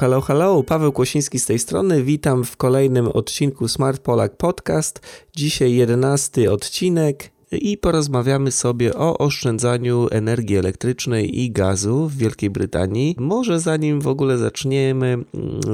Hello, 0.00 0.20
hello. 0.20 0.62
Paweł 0.62 0.92
Kłosiński 0.92 1.38
z 1.38 1.46
tej 1.46 1.58
strony. 1.58 2.02
Witam 2.02 2.44
w 2.44 2.56
kolejnym 2.56 3.08
odcinku 3.08 3.68
Smart 3.68 4.02
Polak 4.02 4.36
Podcast. 4.36 5.00
Dzisiaj 5.36 5.74
jedenasty 5.74 6.52
odcinek 6.52 7.30
i 7.52 7.78
porozmawiamy 7.78 8.52
sobie 8.52 8.94
o 8.94 9.18
oszczędzaniu 9.18 10.08
energii 10.10 10.56
elektrycznej 10.56 11.40
i 11.40 11.50
gazu 11.50 12.08
w 12.08 12.16
Wielkiej 12.16 12.50
Brytanii. 12.50 13.16
Może 13.18 13.60
zanim 13.60 14.00
w 14.00 14.06
ogóle 14.06 14.38
zaczniemy, 14.38 15.06
mm, 15.06 15.24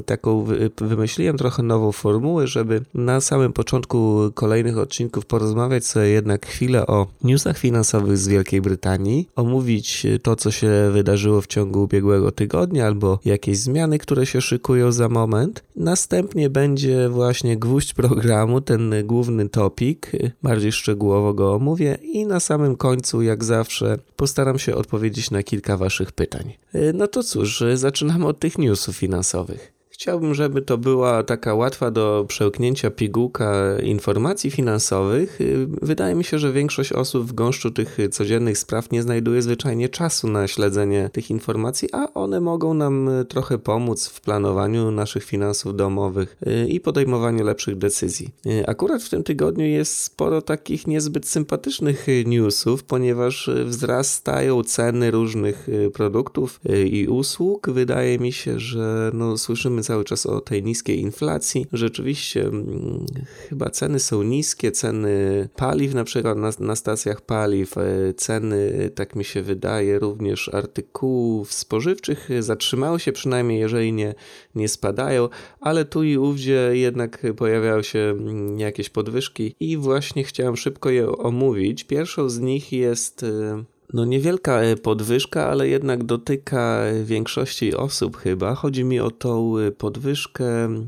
taką 0.07 0.47
wymyśliłem 0.81 1.37
trochę 1.37 1.63
nową 1.63 1.93
formułę, 1.93 2.47
żeby 2.47 2.81
na 2.95 3.21
samym 3.21 3.53
początku 3.53 4.19
kolejnych 4.35 4.79
odcinków 4.79 5.27
porozmawiać 5.27 5.87
sobie 5.87 6.09
jednak 6.09 6.47
chwilę 6.47 6.87
o 6.87 7.07
newsach 7.25 7.59
finansowych 7.59 8.19
z 8.19 8.29
Wielkiej 8.29 8.61
Brytanii, 8.61 9.29
omówić 9.37 10.07
to, 10.23 10.37
co 10.37 10.51
się 10.51 10.91
wydarzyło 10.93 11.41
w 11.41 11.47
ciągu 11.47 11.83
ubiegłego 11.83 12.33
tygodnia 12.33 12.87
albo 12.87 13.19
jakieś 13.25 13.59
zmiany, 13.59 13.99
które 13.99 14.27
się 14.27 14.41
szykują 14.41 14.93
za 14.93 15.09
moment. 15.09 15.65
Następnie 15.77 16.51
będzie 16.51 17.09
właśnie 17.09 17.57
gwóźdź 17.57 17.95
programu, 17.95 18.61
ten 18.61 18.95
główny 19.05 19.49
topik, 19.49 20.13
bardziej 20.43 20.73
szczegółowo 20.73 21.35
go 21.35 21.55
omówić 21.55 21.66
mówię 21.67 21.99
i 22.03 22.27
na 22.27 22.41
samym 22.41 22.77
końcu, 22.77 23.23
jak 23.23 23.45
zawsze, 23.45 23.99
postaram 24.17 24.59
się 24.59 24.75
odpowiedzieć 24.75 25.31
na 25.31 25.43
kilka 25.43 25.77
Waszych 25.77 26.13
pytań. 26.13 26.53
E, 26.73 26.93
no 26.93 27.07
to 27.09 27.23
cóż, 27.23 27.65
zaczynamy 27.75 28.27
od 28.27 28.39
tych 28.39 28.59
newsów 28.59 28.97
finansowych. 28.97 29.76
Chciałbym, 29.99 30.35
żeby 30.35 30.63
to 30.63 30.79
była 30.79 31.23
taka 31.23 31.55
łatwa 31.55 31.91
do 31.91 32.25
przełknięcia 32.29 32.91
pigułka 32.91 33.79
informacji 33.83 34.51
finansowych. 34.51 35.39
Wydaje 35.83 36.15
mi 36.15 36.25
się, 36.25 36.39
że 36.39 36.53
większość 36.53 36.93
osób 36.93 37.27
w 37.27 37.33
gąszczu 37.33 37.71
tych 37.71 37.99
codziennych 38.11 38.59
spraw 38.59 38.91
nie 38.91 39.03
znajduje 39.03 39.43
zwyczajnie 39.43 39.89
czasu 39.89 40.29
na 40.29 40.49
śledzenie 40.49 41.11
tych 41.13 41.31
informacji, 41.31 41.89
a 41.93 42.15
one 42.15 42.41
mogą 42.41 42.75
nam 42.75 43.11
trochę 43.29 43.59
pomóc 43.59 44.07
w 44.07 44.21
planowaniu 44.21 44.91
naszych 44.91 45.25
finansów 45.25 45.77
domowych 45.77 46.37
y, 46.47 46.69
i 46.69 46.81
podejmowaniu 46.81 47.45
lepszych 47.45 47.79
decyzji. 47.79 48.31
Y, 48.47 48.67
akurat 48.67 49.03
w 49.03 49.09
tym 49.09 49.23
tygodniu 49.23 49.67
jest 49.67 50.01
sporo 50.01 50.43
takich 50.43 50.87
niezbyt 50.87 51.29
sympatycznych 51.29 52.07
newsów, 52.27 52.85
ponieważ 52.85 53.51
wzrastają 53.65 54.63
ceny 54.63 55.11
różnych 55.11 55.69
y, 55.69 55.91
produktów 55.91 56.61
i 56.91 57.09
usług. 57.09 57.71
Wydaje 57.71 58.19
mi 58.19 58.33
się, 58.33 58.61
że 58.61 59.11
no, 59.15 59.39
słyszymy 59.39 59.86
cały 59.87 60.05
czas 60.05 60.27
o 60.27 60.41
tej 60.41 60.63
niskiej 60.63 61.01
inflacji. 61.01 61.67
Rzeczywiście 61.73 62.43
hmm, 62.43 63.07
chyba 63.49 63.71
ceny 63.71 63.99
są 63.99 64.23
niskie, 64.23 64.73
ceny 64.73 65.49
paliw 65.57 65.95
na 65.95 66.05
przykład 66.05 66.39
na, 66.39 66.51
na 66.61 66.77
stacjach 66.77 67.21
paliw, 67.21 67.79
e, 67.79 68.15
ceny, 68.17 68.91
tak 68.95 69.17
mi 69.17 69.25
się 69.25 69.43
wydaje, 69.43 69.99
również 69.99 70.49
artykułów 70.55 71.53
spożywczych 71.53 72.29
zatrzymały 72.41 73.01
się 73.01 73.13
przynajmniej, 73.13 73.61
jeżeli 73.61 73.93
nie, 73.93 74.15
nie 74.55 74.69
spadają, 74.69 75.29
ale 75.61 75.85
tu 75.85 76.03
i 76.03 76.17
ówdzie 76.17 76.71
jednak 76.73 77.23
pojawiają 77.37 77.83
się 77.83 77.99
mm, 77.99 78.59
jakieś 78.59 78.89
podwyżki 78.91 79.55
i 79.61 79.77
właśnie 79.77 80.25
chciałem 80.25 80.57
szybko 80.57 80.91
je 80.91 81.17
omówić. 81.17 81.85
Pierwszą 81.85 82.29
z 82.29 82.39
nich 82.39 82.73
jest 82.73 83.23
e, 83.23 83.65
no 83.93 84.05
niewielka 84.05 84.61
e, 84.61 84.77
podwyżka, 84.77 85.47
ale 85.47 85.69
jednak 85.69 86.05
dotyka 86.05 86.83
większości 87.05 87.75
osób 87.75 88.17
chyba. 88.17 88.55
Chodzi 88.55 88.85
mi 88.85 89.01
o 89.01 89.11
tą 89.11 89.59
e, 89.59 89.71
podwyżkę 89.71 90.45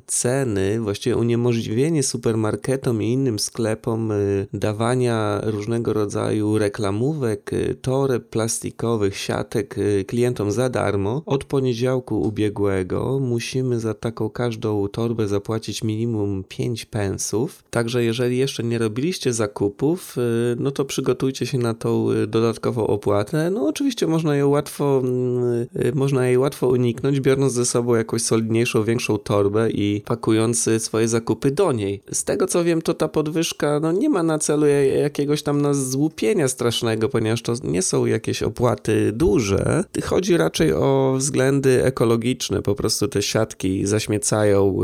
ceny, 0.06 0.80
właściwie 0.80 1.16
uniemożliwienie 1.16 2.02
supermarketom 2.02 3.02
i 3.02 3.12
innym 3.12 3.38
sklepom 3.38 4.12
e, 4.12 4.16
dawania 4.52 5.40
różnego 5.44 5.92
rodzaju 5.92 6.58
reklamówek, 6.58 7.50
toreb 7.82 8.28
plastikowych, 8.28 9.16
siatek 9.16 9.76
klientom 10.06 10.52
za 10.52 10.68
darmo. 10.68 11.22
Od 11.26 11.44
poniedziałku 11.44 12.20
ubiegłego 12.20 13.18
musimy 13.18 13.80
za 13.80 13.94
taką 13.94 14.30
każdą 14.30 14.88
torbę 14.88 15.28
zapłacić 15.28 15.84
minimum 15.84 16.44
5 16.48 16.84
pensów. 16.84 17.62
Także 17.70 18.04
jeżeli 18.04 18.38
jeszcze 18.38 18.64
nie 18.64 18.78
robiliście 18.78 19.32
zakupów, 19.32 20.16
no 20.56 20.70
to 20.70 20.84
przygotujcie 20.84 21.46
się 21.46 21.58
na 21.58 21.74
tą 21.74 22.08
dodatkową 22.28 22.87
opłatę, 22.88 23.50
no 23.50 23.66
oczywiście 23.66 24.06
można 24.06 24.36
ją 24.36 24.48
łatwo, 24.48 25.00
mm, 25.04 25.66
y, 25.76 25.92
można 25.94 26.26
jej 26.26 26.38
łatwo 26.38 26.68
uniknąć, 26.68 27.20
biorąc 27.20 27.52
ze 27.52 27.66
sobą 27.66 27.94
jakąś 27.94 28.22
solidniejszą, 28.22 28.84
większą 28.84 29.18
torbę 29.18 29.70
i 29.70 30.02
pakując 30.06 30.68
swoje 30.78 31.08
zakupy 31.08 31.50
do 31.50 31.72
niej. 31.72 32.02
Z 32.12 32.24
tego 32.24 32.46
co 32.46 32.64
wiem, 32.64 32.82
to 32.82 32.94
ta 32.94 33.08
podwyżka 33.08 33.80
no, 33.80 33.92
nie 33.92 34.08
ma 34.08 34.22
na 34.22 34.38
celu 34.38 34.66
jakiegoś 35.02 35.42
tam 35.42 35.62
na 35.62 35.74
złupienia 35.74 36.48
strasznego, 36.48 37.08
ponieważ 37.08 37.42
to 37.42 37.54
nie 37.64 37.82
są 37.82 38.06
jakieś 38.06 38.42
opłaty 38.42 39.12
duże. 39.12 39.84
Chodzi 40.04 40.36
raczej 40.36 40.72
o 40.72 41.14
względy 41.18 41.84
ekologiczne, 41.84 42.62
po 42.62 42.74
prostu 42.74 43.08
te 43.08 43.22
siatki 43.22 43.86
zaśmiecają 43.86 44.80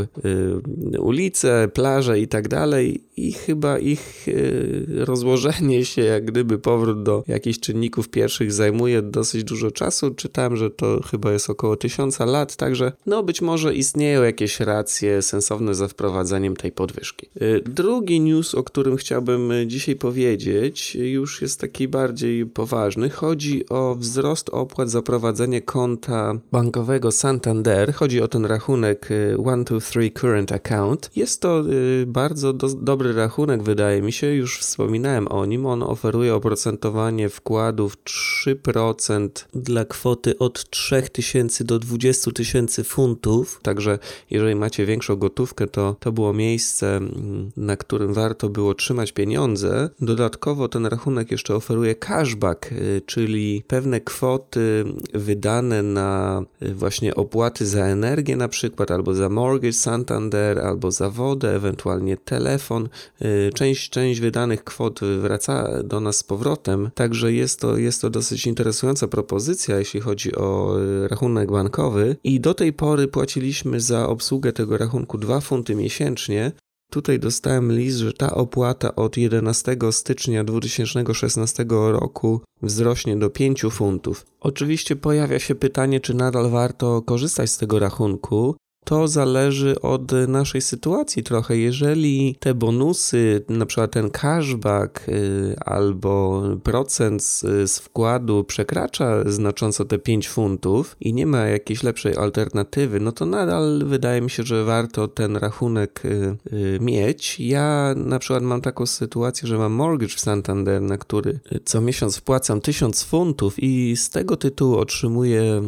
y, 0.94 1.00
ulice, 1.00 1.68
plaże 1.74 2.20
i 2.20 2.28
tak 2.28 2.48
dalej 2.48 3.04
i 3.16 3.32
chyba 3.32 3.78
ich 3.78 4.28
y, 4.28 4.86
rozłożenie 4.88 5.84
się, 5.84 6.02
jak 6.02 6.24
gdyby 6.24 6.58
powrót 6.58 7.02
do 7.02 7.24
jakichś 7.28 7.58
czynników 7.58 7.93
czynników 7.94 8.08
pierwszych 8.08 8.52
zajmuje 8.52 9.02
dosyć 9.02 9.44
dużo 9.44 9.70
czasu. 9.70 10.14
Czytałem, 10.14 10.56
że 10.56 10.70
to 10.70 11.00
chyba 11.10 11.32
jest 11.32 11.50
około 11.50 11.76
tysiąca 11.76 12.24
lat, 12.24 12.56
także 12.56 12.92
no 13.06 13.22
być 13.22 13.42
może 13.42 13.74
istnieją 13.74 14.22
jakieś 14.22 14.60
racje 14.60 15.22
sensowne 15.22 15.74
za 15.74 15.88
wprowadzeniem 15.88 16.56
tej 16.56 16.72
podwyżki. 16.72 17.26
Y, 17.42 17.62
drugi 17.66 18.20
news, 18.20 18.54
o 18.54 18.62
którym 18.62 18.96
chciałbym 18.96 19.52
dzisiaj 19.66 19.96
powiedzieć, 19.96 20.94
już 20.94 21.42
jest 21.42 21.60
taki 21.60 21.88
bardziej 21.88 22.46
poważny. 22.46 23.10
Chodzi 23.10 23.68
o 23.68 23.94
wzrost 23.94 24.50
opłat 24.50 24.90
za 24.90 25.02
prowadzenie 25.02 25.62
konta 25.62 26.34
bankowego 26.52 27.12
Santander. 27.12 27.94
Chodzi 27.94 28.22
o 28.22 28.28
ten 28.28 28.44
rachunek 28.44 29.08
123 29.34 30.00
y, 30.00 30.10
Current 30.10 30.52
Account. 30.52 31.10
Jest 31.16 31.40
to 31.40 31.62
y, 32.02 32.06
bardzo 32.06 32.52
do, 32.52 32.68
dobry 32.68 33.12
rachunek, 33.12 33.62
wydaje 33.62 34.02
mi 34.02 34.12
się. 34.12 34.26
Już 34.26 34.58
wspominałem 34.58 35.28
o 35.28 35.46
nim. 35.46 35.66
On 35.66 35.82
oferuje 35.82 36.34
oprocentowanie 36.34 37.28
wkładu 37.28 37.83
nakładów 37.84 37.96
3% 38.04 39.28
dla 39.54 39.84
kwoty 39.84 40.38
od 40.38 40.70
3000 40.70 41.64
do 41.64 41.78
20 41.78 42.30
tysięcy 42.30 42.84
funtów. 42.84 43.60
Także 43.62 43.98
jeżeli 44.30 44.54
macie 44.54 44.86
większą 44.86 45.16
gotówkę, 45.16 45.66
to 45.66 45.96
to 46.00 46.12
było 46.12 46.32
miejsce, 46.32 46.96
mm, 46.96 47.50
na 47.56 47.76
którym 47.76 48.14
warto 48.14 48.48
było 48.48 48.74
trzymać 48.74 49.12
pieniądze. 49.12 49.90
Dodatkowo 50.00 50.68
ten 50.68 50.86
rachunek 50.86 51.30
jeszcze 51.30 51.54
oferuje 51.54 51.94
cashback, 51.94 52.72
y, 52.72 53.02
czyli 53.06 53.62
pewne 53.66 54.00
kwoty 54.00 54.84
wydane 55.14 55.82
na 55.82 56.42
y, 56.62 56.74
właśnie 56.74 57.14
opłaty 57.14 57.66
za 57.66 57.84
energię 57.84 58.36
na 58.36 58.48
przykład, 58.48 58.90
albo 58.90 59.14
za 59.14 59.28
mortgage 59.28 59.72
Santander, 59.72 60.58
albo 60.58 60.90
za 60.90 61.10
wodę, 61.10 61.56
ewentualnie 61.56 62.16
telefon. 62.16 62.88
Y, 63.22 63.50
część, 63.54 63.90
część 63.90 64.20
wydanych 64.20 64.64
kwot 64.64 65.00
wraca 65.20 65.82
do 65.82 66.00
nas 66.00 66.16
z 66.16 66.22
powrotem, 66.22 66.90
także 66.94 67.32
jest 67.32 67.60
to 67.60 67.73
jest 67.76 68.00
to 68.00 68.10
dosyć 68.10 68.46
interesująca 68.46 69.08
propozycja, 69.08 69.78
jeśli 69.78 70.00
chodzi 70.00 70.36
o 70.36 70.76
e, 70.80 71.08
rachunek 71.08 71.52
bankowy. 71.52 72.16
I 72.24 72.40
do 72.40 72.54
tej 72.54 72.72
pory 72.72 73.08
płaciliśmy 73.08 73.80
za 73.80 74.08
obsługę 74.08 74.52
tego 74.52 74.78
rachunku 74.78 75.18
2 75.18 75.40
funty 75.40 75.74
miesięcznie. 75.74 76.52
Tutaj 76.90 77.18
dostałem 77.18 77.72
list, 77.72 77.98
że 77.98 78.12
ta 78.12 78.34
opłata 78.34 78.94
od 78.94 79.16
11 79.16 79.76
stycznia 79.90 80.44
2016 80.44 81.66
roku 81.68 82.40
wzrośnie 82.62 83.16
do 83.16 83.30
5 83.30 83.62
funtów. 83.70 84.26
Oczywiście 84.40 84.96
pojawia 84.96 85.38
się 85.38 85.54
pytanie, 85.54 86.00
czy 86.00 86.14
nadal 86.14 86.50
warto 86.50 87.02
korzystać 87.02 87.50
z 87.50 87.58
tego 87.58 87.78
rachunku 87.78 88.56
to 88.84 89.08
zależy 89.08 89.80
od 89.80 90.12
naszej 90.28 90.60
sytuacji 90.60 91.22
trochę. 91.22 91.56
Jeżeli 91.56 92.36
te 92.40 92.54
bonusy, 92.54 93.44
na 93.48 93.66
przykład 93.66 93.90
ten 93.90 94.10
cashback 94.10 95.08
y, 95.08 95.56
albo 95.64 96.42
procent 96.62 97.22
z, 97.22 97.78
wkładu 97.78 98.44
przekracza 98.44 99.30
znacząco 99.30 99.84
te 99.84 99.98
5 99.98 100.28
funtów 100.28 100.96
i 101.00 101.14
nie 101.14 101.26
ma 101.26 101.38
jakiejś 101.38 101.82
lepszej 101.82 102.16
alternatywy, 102.16 103.00
no 103.00 103.12
to 103.12 103.26
nadal 103.26 103.82
wydaje 103.86 104.20
mi 104.20 104.30
się, 104.30 104.42
że 104.42 104.64
warto 104.64 105.08
ten 105.08 105.36
rachunek 105.36 106.02
y, 106.04 106.36
y, 106.52 106.78
mieć. 106.80 107.40
Ja 107.40 107.94
na 107.96 108.18
przykład 108.18 108.42
mam 108.42 108.60
taką 108.60 108.86
sytuację, 108.86 109.48
że 109.48 109.58
mam 109.58 109.72
mortgage 109.72 110.14
w 110.14 110.20
Santander, 110.20 110.82
na 110.82 110.98
który 110.98 111.40
co 111.64 111.80
miesiąc 111.80 112.16
wpłacam 112.16 112.60
1000 112.60 113.02
funtów 113.02 113.62
i 113.62 113.96
z 113.96 114.10
tego 114.10 114.36
tytułu 114.36 114.76
otrzymuję 114.76 115.62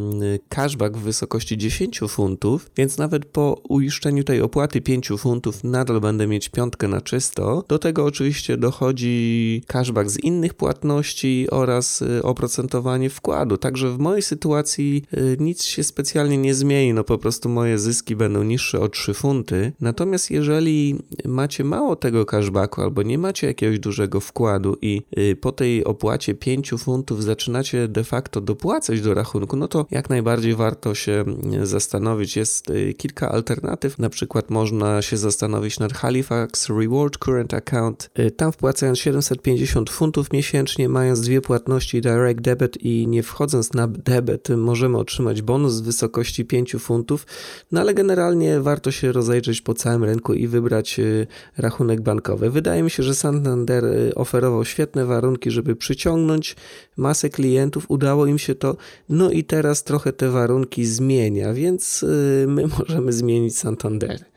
cashback 0.49 0.97
w 0.97 1.01
wysokości 1.01 1.59
10 1.59 2.01
funtów, 2.09 2.71
więc 2.77 2.99
na 2.99 3.06
nawet 3.07 3.25
po 3.25 3.61
uiszczeniu 3.69 4.25
tej 4.25 4.41
opłaty 4.41 4.81
5 4.81 5.09
funtów 5.19 5.65
nadal 5.65 6.01
będę 6.01 6.27
mieć 6.27 6.49
piątkę 6.49 6.89
na 6.89 7.01
czysto. 7.01 7.65
Do 7.69 7.79
tego 7.79 8.05
oczywiście 8.05 8.57
dochodzi 8.57 9.63
cashback 9.67 10.11
z 10.11 10.19
innych 10.19 10.55
płatności 10.55 11.47
oraz 11.51 12.03
y, 12.03 12.23
oprocentowanie 12.23 13.11
wkładu. 13.11 13.57
Także 13.57 13.91
w 13.91 13.99
mojej 13.99 14.23
sytuacji 14.23 15.05
y, 15.15 15.37
nic 15.41 15.65
się 15.65 15.85
specjalnie 15.85 16.39
nie 16.39 16.55
zmieni, 16.55 16.95
no 16.95 17.05
po 17.05 17.19
prostu 17.19 17.49
moje 17.49 17.79
zyski 17.79 18.17
będą 18.17 18.43
niższe 18.43 18.81
o 18.81 18.89
3 18.89 19.15
funty. 19.15 19.73
Natomiast 19.81 20.31
jeżeli 20.31 20.97
macie 21.25 21.65
mało 21.65 21.97
tego 21.97 22.27
cashbacku 22.27 22.83
albo 22.83 23.03
nie 23.03 23.19
macie 23.19 23.47
jakiegoś 23.47 23.79
dużego 23.79 24.21
wkładu 24.21 24.77
i 24.83 25.03
y, 25.19 25.37
po 25.37 25.53
tej 25.53 25.85
opłacie 25.85 26.35
5 26.35 26.71
funtów 26.79 27.25
zaczynacie 27.25 27.89
de 27.89 28.05
facto 28.05 28.41
dopłacać 28.41 29.01
do 29.01 29.15
rachunku, 29.15 29.57
no 29.57 29.69
to 29.69 29.87
jak 29.91 30.11
najbardziej 30.11 30.55
warto 30.55 30.95
się 30.95 31.25
zastanowić. 31.63 32.37
Jest 32.37 32.71
kilka 32.97 33.33
alternatyw, 33.33 33.99
na 33.99 34.11
przykład 34.11 34.51
można 34.51 35.03
się 35.03 35.17
zastanowić 35.17 35.79
nad 35.79 35.93
Halifax 35.93 36.69
Reward 36.69 37.19
Current 37.19 37.55
Account. 37.55 38.11
Tam 38.37 38.53
wpłacając 38.53 38.99
750 38.99 39.91
funtów 39.91 40.33
miesięcznie, 40.33 40.89
mając 40.89 41.21
dwie 41.21 41.41
płatności 41.41 42.01
direct 42.01 42.41
debit 42.41 42.77
i 42.83 43.07
nie 43.07 43.23
wchodząc 43.23 43.73
na 43.73 43.89
debit, 43.89 44.49
możemy 44.49 44.99
otrzymać 44.99 45.43
bonus 45.43 45.81
w 45.81 45.85
wysokości 45.85 46.45
5 46.45 46.77
funtów, 46.79 47.27
no 47.73 47.81
ale 47.81 47.95
generalnie 47.95 48.61
warto 48.61 48.91
się 48.91 49.13
rozejrzeć 49.13 49.61
po 49.61 49.75
całym 49.75 50.05
rynku 50.05 50.35
i 50.35 50.47
wybrać 50.47 50.99
y, 50.99 51.27
rachunek 51.59 52.01
bankowy. 52.01 52.51
Wydaje 52.51 52.83
mi 52.83 52.91
się, 52.91 53.03
że 53.03 53.15
Santander 53.15 53.85
y, 53.85 54.15
oferował 54.15 54.65
świetne 54.65 55.05
warunki, 55.05 55.51
żeby 55.51 55.77
przyciągnąć 55.77 56.57
masę 56.97 57.31
klientów, 57.31 57.85
udało 57.89 58.27
im 58.27 58.39
się 58.39 58.55
to, 58.55 58.77
no 59.09 59.31
i 59.31 59.45
teraz 59.45 59.85
trochę 59.85 60.13
te 60.13 60.31
warunki 60.31 60.85
zmienia, 60.85 61.55
więc 61.55 62.03
y, 62.03 62.45
my 62.49 62.69
możemy 62.89 63.13
zmienić 63.13 63.59
Santander. 63.59 64.36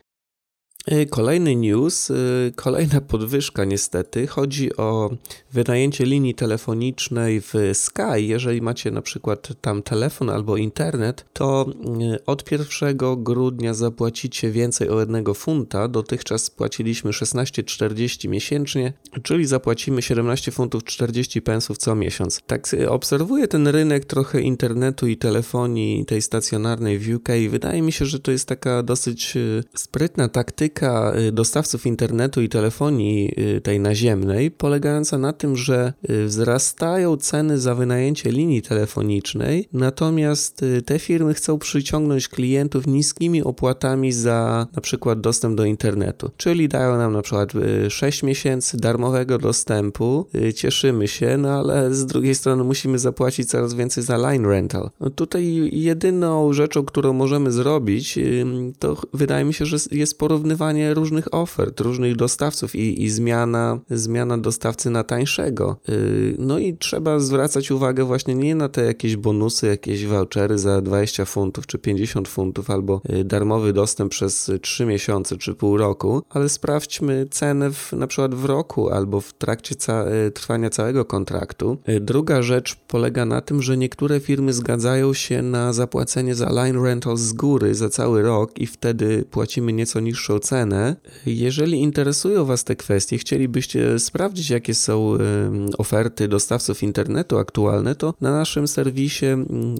Y, 0.92 1.06
kolejny 1.06 1.56
news, 1.56 2.10
y, 2.10 2.52
kolejna 2.56 3.00
podwyżka 3.00 3.64
niestety. 3.64 4.26
Chodzi 4.26 4.76
o 4.76 5.10
wynajęcie 5.52 6.04
linii 6.04 6.34
telefonicznej 6.34 7.40
w 7.40 7.54
Sky. 7.72 8.16
Jeżeli 8.16 8.62
macie 8.62 8.90
na 8.90 9.02
przykład 9.02 9.48
tam 9.60 9.82
telefon 9.82 10.30
albo 10.30 10.56
internet, 10.56 11.24
to 11.32 11.66
y, 12.14 12.24
od 12.24 12.52
1 12.52 12.96
grudnia 13.16 13.74
zapłacicie 13.74 14.50
więcej 14.50 14.88
o 14.88 15.00
jednego 15.00 15.34
funta. 15.34 15.88
Dotychczas 15.88 16.50
płaciliśmy 16.50 17.10
16,40 17.10 18.28
miesięcznie, 18.28 18.92
czyli 19.22 19.46
zapłacimy 19.46 20.02
17 20.02 20.52
funtów 20.52 20.84
40 20.84 21.42
pensów 21.42 21.78
co 21.78 21.94
miesiąc. 21.94 22.40
Tak 22.46 22.68
obserwuję 22.88 23.48
ten 23.48 23.68
rynek 23.68 24.04
trochę 24.04 24.40
internetu 24.40 25.06
i 25.06 25.16
telefonii 25.16 26.04
tej 26.06 26.22
stacjonarnej 26.22 26.98
w 26.98 27.14
UK 27.14 27.28
wydaje 27.50 27.82
mi 27.82 27.92
się, 27.92 28.04
że 28.04 28.20
to 28.20 28.30
jest 28.30 28.48
taka 28.48 28.82
dosyć 28.82 29.34
sprytna 29.74 30.28
taktyka 30.28 30.79
Y, 30.82 31.32
dostawców 31.32 31.86
internetu 31.86 32.42
i 32.42 32.48
telefonii 32.48 33.34
y, 33.56 33.60
tej 33.60 33.80
naziemnej, 33.80 34.50
polegająca 34.50 35.18
na 35.18 35.32
tym, 35.32 35.56
że 35.56 35.92
y, 36.10 36.24
wzrastają 36.24 37.16
ceny 37.16 37.58
za 37.58 37.74
wynajęcie 37.74 38.30
linii 38.32 38.62
telefonicznej, 38.62 39.68
natomiast 39.72 40.64
te 40.86 40.98
firmy 40.98 41.34
chcą 41.34 41.58
przyciągnąć 41.58 42.28
klientów 42.28 42.86
niskimi 42.86 43.42
opłatami 43.42 44.12
za 44.12 44.66
na 44.76 44.82
przykład 44.82 45.20
dostęp 45.20 45.56
do 45.56 45.64
internetu. 45.64 46.30
Czyli 46.36 46.68
dają 46.68 46.96
nam 46.96 47.12
na 47.12 47.22
przykład 47.22 47.52
6 47.88 48.22
miesięcy 48.22 48.76
darmowego 48.76 49.38
dostępu, 49.38 50.26
cieszymy 50.54 51.08
się, 51.08 51.36
no 51.36 51.48
ale 51.48 51.94
z 51.94 52.06
drugiej 52.06 52.34
strony 52.34 52.64
musimy 52.64 52.98
zapłacić 52.98 53.48
coraz 53.48 53.74
więcej 53.74 54.04
za 54.04 54.16
line 54.16 54.46
rental. 54.46 54.90
No 55.00 55.10
tutaj 55.10 55.70
jedyną 55.72 56.52
rzeczą, 56.52 56.84
którą 56.84 57.12
możemy 57.12 57.52
zrobić, 57.52 58.18
to 58.78 58.96
wydaje 59.14 59.44
mi 59.44 59.54
się, 59.54 59.66
że 59.66 59.76
jest 59.90 60.18
porównywanie 60.18 60.59
różnych 60.94 61.34
ofert, 61.34 61.80
różnych 61.80 62.16
dostawców 62.16 62.74
i, 62.74 63.02
i 63.02 63.10
zmiana, 63.10 63.78
zmiana 63.90 64.38
dostawcy 64.38 64.90
na 64.90 65.04
tańszego. 65.04 65.76
Y, 65.88 66.36
no 66.38 66.58
i 66.58 66.76
trzeba 66.76 67.18
zwracać 67.18 67.70
uwagę 67.70 68.04
właśnie 68.04 68.34
nie 68.34 68.54
na 68.54 68.68
te 68.68 68.84
jakieś 68.84 69.16
bonusy, 69.16 69.66
jakieś 69.66 70.06
vouchery 70.06 70.58
za 70.58 70.80
20 70.80 71.24
funtów 71.24 71.66
czy 71.66 71.78
50 71.78 72.28
funtów 72.28 72.70
albo 72.70 73.00
y, 73.10 73.24
darmowy 73.24 73.72
dostęp 73.72 74.10
przez 74.10 74.50
3 74.62 74.86
miesiące 74.86 75.36
czy 75.36 75.54
pół 75.54 75.76
roku, 75.76 76.22
ale 76.30 76.48
sprawdźmy 76.48 77.26
cenę 77.30 77.70
w, 77.70 77.92
na 77.92 78.06
przykład 78.06 78.34
w 78.34 78.44
roku 78.44 78.90
albo 78.90 79.20
w 79.20 79.32
trakcie 79.32 79.74
ca 79.74 80.04
y, 80.26 80.30
trwania 80.30 80.70
całego 80.70 81.04
kontraktu. 81.04 81.78
Druga 82.00 82.42
rzecz 82.42 82.76
polega 82.88 83.24
na 83.24 83.40
tym, 83.40 83.62
że 83.62 83.76
niektóre 83.76 84.20
firmy 84.20 84.52
zgadzają 84.52 85.14
się 85.14 85.42
na 85.42 85.72
zapłacenie 85.72 86.34
za 86.34 86.50
line 86.50 86.82
rental 86.82 87.16
z 87.16 87.32
góry 87.32 87.74
za 87.74 87.88
cały 87.88 88.22
rok 88.22 88.58
i 88.58 88.66
wtedy 88.66 89.24
płacimy 89.30 89.72
nieco 89.72 90.00
niższą 90.00 90.38
cenę 90.38 90.49
cenę. 90.50 90.96
Jeżeli 91.26 91.80
interesują 91.80 92.44
Was 92.44 92.64
te 92.64 92.76
kwestie, 92.76 93.18
chcielibyście 93.18 93.98
sprawdzić, 93.98 94.50
jakie 94.50 94.74
są 94.74 95.18
oferty 95.78 96.28
dostawców 96.28 96.82
internetu 96.82 97.38
aktualne, 97.38 97.94
to 97.94 98.14
na 98.20 98.32
naszym 98.32 98.68
serwisie 98.68 99.26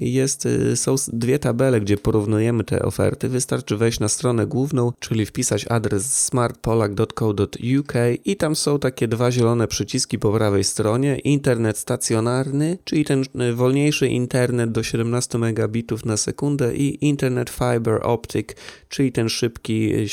jest, 0.01 0.47
y, 0.47 0.77
są 0.77 0.95
dwie 1.13 1.39
tabele, 1.39 1.81
gdzie 1.81 1.97
porównujemy 1.97 2.65
te 2.65 2.83
oferty. 2.83 3.29
Wystarczy 3.29 3.77
wejść 3.77 4.01
na 4.01 4.09
stronę 4.09 4.47
główną, 4.47 4.93
czyli 4.99 5.27
wpisać 5.27 5.67
adres 5.69 6.27
smartpolak.co.uk 6.27 7.93
i 8.25 8.37
tam 8.37 8.57
są 8.57 8.79
takie 8.79 9.09
dwa 9.09 9.31
zielone 9.31 9.69
przyciski 9.69 10.19
po 10.19 10.33
prawej 10.33 10.65
stronie. 10.65 11.19
Internet 11.19 11.79
stacjonarny, 11.79 12.79
czyli 12.85 13.05
ten 13.05 13.25
y, 13.41 13.55
wolniejszy 13.55 14.09
internet 14.09 14.73
do 14.73 14.83
17 14.83 15.39
megabitów 15.39 16.05
na 16.05 16.17
sekundę 16.17 16.75
i 16.77 17.07
internet 17.07 17.51
fiber 17.51 18.01
optic, 18.03 18.49
czyli 18.89 19.13
ten 19.13 19.29
szybki 19.29 19.95
y, 19.95 20.09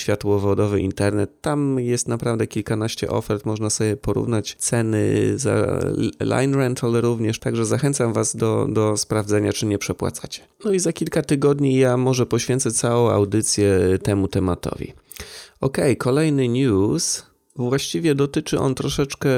przewodowy 0.48 0.80
internet. 0.82 1.42
Tam 1.42 1.80
jest 1.80 2.08
naprawdę 2.08 2.48
kilkanaście 2.48 3.10
ofert, 3.10 3.46
można 3.46 3.70
sobie 3.70 3.98
porównać 3.98 4.56
ceny 4.60 5.34
za 5.36 5.80
line 6.20 6.56
rental 6.56 6.92
również, 6.94 7.40
także 7.40 7.66
zachęcam 7.66 8.14
Was 8.14 8.36
do, 8.36 8.68
do 8.70 8.98
sprawdzenia, 8.98 9.54
czy 9.54 9.66
nie 9.66 9.78
przepłacacie. 9.78 10.42
No 10.66 10.72
i 10.72 10.80
za 10.80 10.94
kilka 10.94 11.22
tygodni 11.22 11.78
ja 11.78 11.98
może 11.98 12.26
poświęcę 12.26 12.72
całą 12.72 13.10
audycję 13.10 13.80
temu 14.04 14.28
tematowi. 14.28 14.94
Ok, 15.62 15.78
kolejny 15.98 16.48
news. 16.48 17.24
Właściwie 17.56 18.16
dotyczy 18.16 18.60
on 18.60 18.76
troszeczkę 18.76 19.30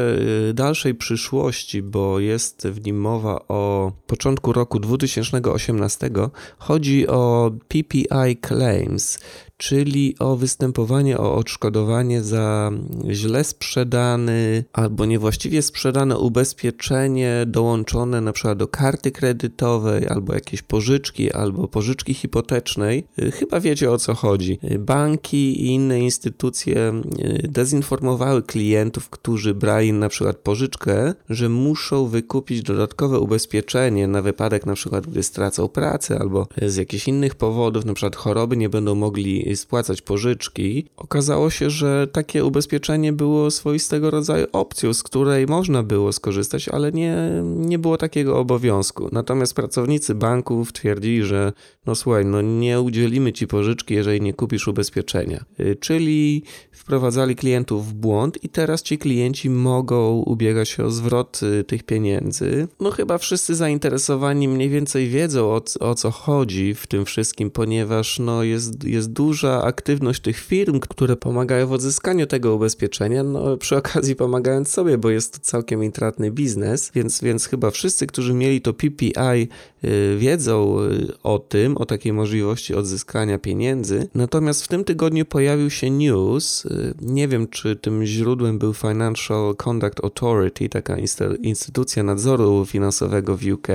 y, 0.49 0.53
dalszej 0.53 0.95
przyszłości, 0.95 1.81
bo 1.81 2.19
jest 2.19 2.67
w 2.67 2.85
nim 2.85 3.01
mowa 3.01 3.39
o 3.47 3.91
początku 4.07 4.53
roku 4.53 4.79
2018. 4.79 6.09
Chodzi 6.57 7.07
o 7.07 7.51
PPI 7.67 8.37
Claims, 8.47 9.19
czyli 9.59 10.15
o 10.19 10.35
występowanie 10.35 11.17
o 11.17 11.35
odszkodowanie 11.35 12.21
za 12.21 12.71
źle 13.09 13.43
sprzedany 13.43 14.63
albo 14.73 15.05
niewłaściwie 15.05 15.61
sprzedane 15.61 16.17
ubezpieczenie 16.17 17.43
dołączone 17.47 18.21
przykład 18.33 18.57
do 18.57 18.67
karty 18.67 19.11
kredytowej 19.11 20.07
albo 20.07 20.33
jakieś 20.33 20.61
pożyczki 20.61 21.31
albo 21.31 21.67
pożyczki 21.67 22.13
hipotecznej. 22.13 23.03
Chyba 23.33 23.59
wiecie 23.59 23.91
o 23.91 23.97
co 23.97 24.13
chodzi. 24.13 24.59
Banki 24.79 25.61
i 25.61 25.65
inne 25.65 25.99
instytucje 25.99 27.01
y, 27.43 27.47
dezinformowały 27.47 28.43
klientów, 28.43 29.09
którzy 29.09 29.53
brali 29.53 29.93
przykład 30.09 30.37
pożyczkę, 30.37 31.13
że 31.29 31.49
muszą 31.49 32.07
wykupić 32.07 32.61
dodatkowe 32.61 33.19
ubezpieczenie 33.19 34.07
na 34.07 34.21
wypadek 34.21 34.65
przykład 34.73 35.07
gdy 35.07 35.23
stracą 35.23 35.67
pracę 35.67 36.19
albo 36.19 36.47
z 36.61 36.75
jakichś 36.75 37.07
innych 37.07 37.35
powodów, 37.35 37.85
przykład 37.93 38.15
choroby 38.15 38.57
nie 38.57 38.69
będą 38.69 38.95
mogli 38.95 39.48
spłacać 39.55 40.01
pożyczki, 40.01 40.85
okazało 40.97 41.49
się, 41.49 41.69
że 41.69 42.07
takie 42.11 42.45
ubezpieczenie 42.45 43.13
było 43.13 43.51
swoistego 43.51 44.11
rodzaju 44.11 44.45
opcją, 44.51 44.93
z 44.93 45.03
której 45.03 45.47
można 45.47 45.83
było 45.83 46.13
skorzystać, 46.13 46.69
ale 46.69 46.91
nie, 46.91 47.17
nie 47.43 47.79
było 47.79 47.97
takiego 47.97 48.39
obowiązku. 48.39 49.09
Natomiast 49.11 49.53
pracownicy 49.53 50.15
banków 50.15 50.73
twierdzili, 50.73 51.23
że 51.23 51.53
no 51.85 51.95
słuchaj, 51.95 52.25
no 52.25 52.41
nie 52.41 52.81
udzielimy 52.81 53.33
ci 53.33 53.47
pożyczki, 53.47 53.93
jeżeli 53.93 54.21
nie 54.21 54.33
kupisz 54.33 54.67
ubezpieczenia. 54.67 55.45
Y, 55.59 55.75
czyli 55.75 56.43
wprowadzali 56.71 57.35
klientów 57.35 57.87
w 57.87 57.93
błąd 57.93 58.43
i 58.43 58.49
teraz 58.49 58.81
ci 58.81 58.97
klienci 58.97 59.49
mogą 59.49 60.23
ubiegać 60.25 60.69
się 60.69 60.85
o 60.85 60.89
zwrot 60.89 61.39
y, 61.43 61.63
tych 61.63 61.83
pieniędzy. 61.83 62.67
No 62.79 62.91
chyba 62.91 63.17
wszyscy 63.17 63.55
zainteresowani 63.55 64.47
mniej 64.47 64.69
więcej 64.69 65.07
wiedzą 65.07 65.45
o, 65.45 65.61
o 65.79 65.95
co 65.95 66.11
chodzi 66.11 66.73
w 66.73 66.87
tym 66.87 67.05
wszystkim, 67.05 67.51
ponieważ 67.51 68.19
no 68.19 68.43
jest, 68.43 68.83
jest 68.83 69.11
dużo 69.11 69.38
duża 69.39 69.63
aktywność 69.63 70.21
tych 70.21 70.37
firm, 70.37 70.79
które 70.79 71.15
pomagają 71.15 71.67
w 71.67 71.71
odzyskaniu 71.71 72.27
tego 72.27 72.55
ubezpieczenia, 72.55 73.23
no 73.23 73.57
przy 73.57 73.77
okazji 73.77 74.15
pomagając 74.15 74.69
sobie, 74.69 74.97
bo 74.97 75.09
jest 75.09 75.33
to 75.33 75.39
całkiem 75.41 75.83
intratny 75.83 76.31
biznes, 76.31 76.91
więc, 76.95 77.21
więc 77.21 77.45
chyba 77.45 77.71
wszyscy, 77.71 78.07
którzy 78.07 78.33
mieli 78.33 78.61
to 78.61 78.73
PPI 78.73 79.47
y, 79.83 80.17
wiedzą 80.17 80.79
y, 80.79 81.13
o 81.23 81.39
tym, 81.39 81.77
o 81.77 81.85
takiej 81.85 82.13
możliwości 82.13 82.75
odzyskania 82.75 83.37
pieniędzy. 83.37 84.07
Natomiast 84.15 84.63
w 84.63 84.67
tym 84.67 84.83
tygodniu 84.83 85.25
pojawił 85.25 85.69
się 85.69 85.89
news, 85.89 86.65
y, 86.65 86.93
nie 87.01 87.27
wiem 87.27 87.47
czy 87.47 87.75
tym 87.75 88.05
źródłem 88.05 88.59
był 88.59 88.73
Financial 88.73 89.55
Conduct 89.55 90.03
Authority, 90.03 90.69
taka 90.69 90.97
instytucja 91.41 92.03
nadzoru 92.03 92.65
finansowego 92.65 93.37
w 93.37 93.43
UK, 93.45 93.67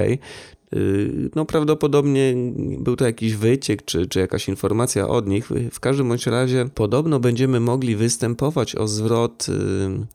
no 1.34 1.44
prawdopodobnie 1.44 2.34
był 2.78 2.96
to 2.96 3.04
jakiś 3.04 3.36
wyciek, 3.36 3.84
czy, 3.84 4.06
czy 4.06 4.20
jakaś 4.20 4.48
informacja 4.48 5.08
od 5.08 5.26
nich. 5.26 5.50
W 5.72 5.80
każdym 5.80 6.08
bądź 6.08 6.26
razie 6.26 6.66
podobno 6.74 7.20
będziemy 7.20 7.60
mogli 7.60 7.96
występować 7.96 8.76
o 8.76 8.88
zwrot 8.88 9.46
y, 9.48 9.52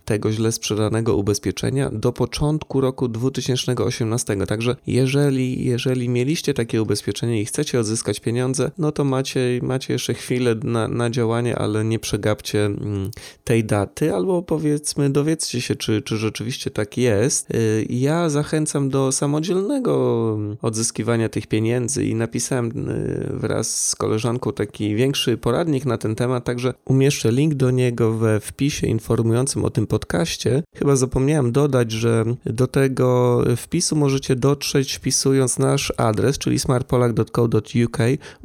tego 0.05 0.31
źle 0.31 0.51
sprzedanego 0.51 1.15
ubezpieczenia 1.15 1.89
do 1.89 2.11
początku 2.11 2.81
roku 2.81 3.07
2018. 3.07 4.37
Także 4.47 4.75
jeżeli, 4.87 5.65
jeżeli 5.65 6.09
mieliście 6.09 6.53
takie 6.53 6.81
ubezpieczenie 6.81 7.41
i 7.41 7.45
chcecie 7.45 7.79
odzyskać 7.79 8.19
pieniądze, 8.19 8.71
no 8.77 8.91
to 8.91 9.03
macie, 9.03 9.59
macie 9.61 9.93
jeszcze 9.93 10.13
chwilę 10.13 10.55
na, 10.63 10.87
na 10.87 11.09
działanie, 11.09 11.57
ale 11.57 11.85
nie 11.85 11.99
przegapcie 11.99 12.65
mm, 12.65 13.11
tej 13.43 13.63
daty, 13.63 14.13
albo 14.13 14.41
powiedzmy 14.41 15.09
dowiedzcie 15.09 15.61
się, 15.61 15.75
czy, 15.75 16.01
czy 16.01 16.17
rzeczywiście 16.17 16.71
tak 16.71 16.97
jest. 16.97 17.51
Y, 17.51 17.85
ja 17.89 18.29
zachęcam 18.29 18.89
do 18.89 19.11
samodzielnego 19.11 20.37
odzyskiwania 20.61 21.29
tych 21.29 21.47
pieniędzy 21.47 22.05
i 22.05 22.15
napisałem 22.15 22.89
y, 22.89 23.29
wraz 23.33 23.87
z 23.87 23.95
koleżanką 23.95 24.51
taki 24.51 24.95
większy 24.95 25.37
poradnik 25.37 25.85
na 25.85 25.97
ten 25.97 26.15
temat, 26.15 26.43
także 26.43 26.73
umieszczę 26.85 27.31
link 27.31 27.53
do 27.53 27.71
niego 27.71 28.13
we 28.13 28.39
wpisie 28.39 28.87
informującym 28.87 29.65
o 29.65 29.69
tym 29.69 29.87
podcaście. 29.87 30.63
Chyba 30.75 30.95
zapomniałem 30.95 31.51
dodać, 31.51 31.91
że 31.91 32.25
do 32.45 32.67
tego 32.67 33.41
wpisu 33.57 33.95
możecie 33.95 34.35
dotrzeć 34.35 34.93
wpisując 34.93 35.59
nasz 35.59 35.93
adres, 35.97 36.37
czyli 36.37 36.59
smartpolak.co.uk 36.59 37.97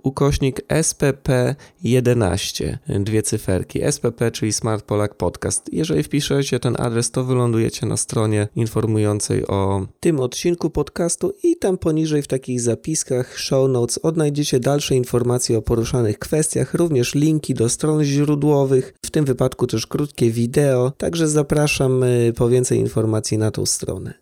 ukośnik 0.03 0.61
SPP11, 0.69 2.77
dwie 3.01 3.23
cyferki. 3.23 3.81
SPP, 3.91 4.31
czyli 4.31 4.53
Smart 4.53 4.85
Polak 4.85 5.15
Podcast. 5.15 5.73
Jeżeli 5.73 6.03
wpiszecie 6.03 6.61
ten 6.61 6.77
adres, 6.79 7.11
to 7.11 7.25
wylądujecie 7.25 7.87
na 7.87 7.97
stronie 7.97 8.49
informującej 8.57 9.47
o 9.47 9.87
tym 10.01 10.21
odcinku 10.21 10.71
podcastu 10.71 11.33
i 11.43 11.57
tam 11.57 11.79
poniżej 11.85 12.23
w 12.23 12.27
takich 12.27 12.61
zapiskach, 12.61 13.39
show 13.39 13.71
notes 13.71 13.99
odnajdziecie 14.03 14.61
dalsze 14.61 14.95
informacje 14.97 15.59
o 15.59 15.63
poruszanych 15.63 16.19
kwestiach, 16.19 16.75
również 16.75 17.15
linki 17.15 17.55
do 17.55 17.69
stron 17.69 18.05
źródłowych, 18.05 18.95
w 19.07 19.11
tym 19.11 19.25
wypadku 19.25 19.67
też 19.67 19.87
krótkie 19.87 20.31
wideo, 20.31 20.93
także 20.99 21.29
zapraszam 21.29 22.03
y, 22.03 22.33
po 22.37 22.49
więcej 22.49 22.79
informacji 22.79 23.39
na 23.39 23.51
tą 23.51 23.67
stronę. 23.67 24.15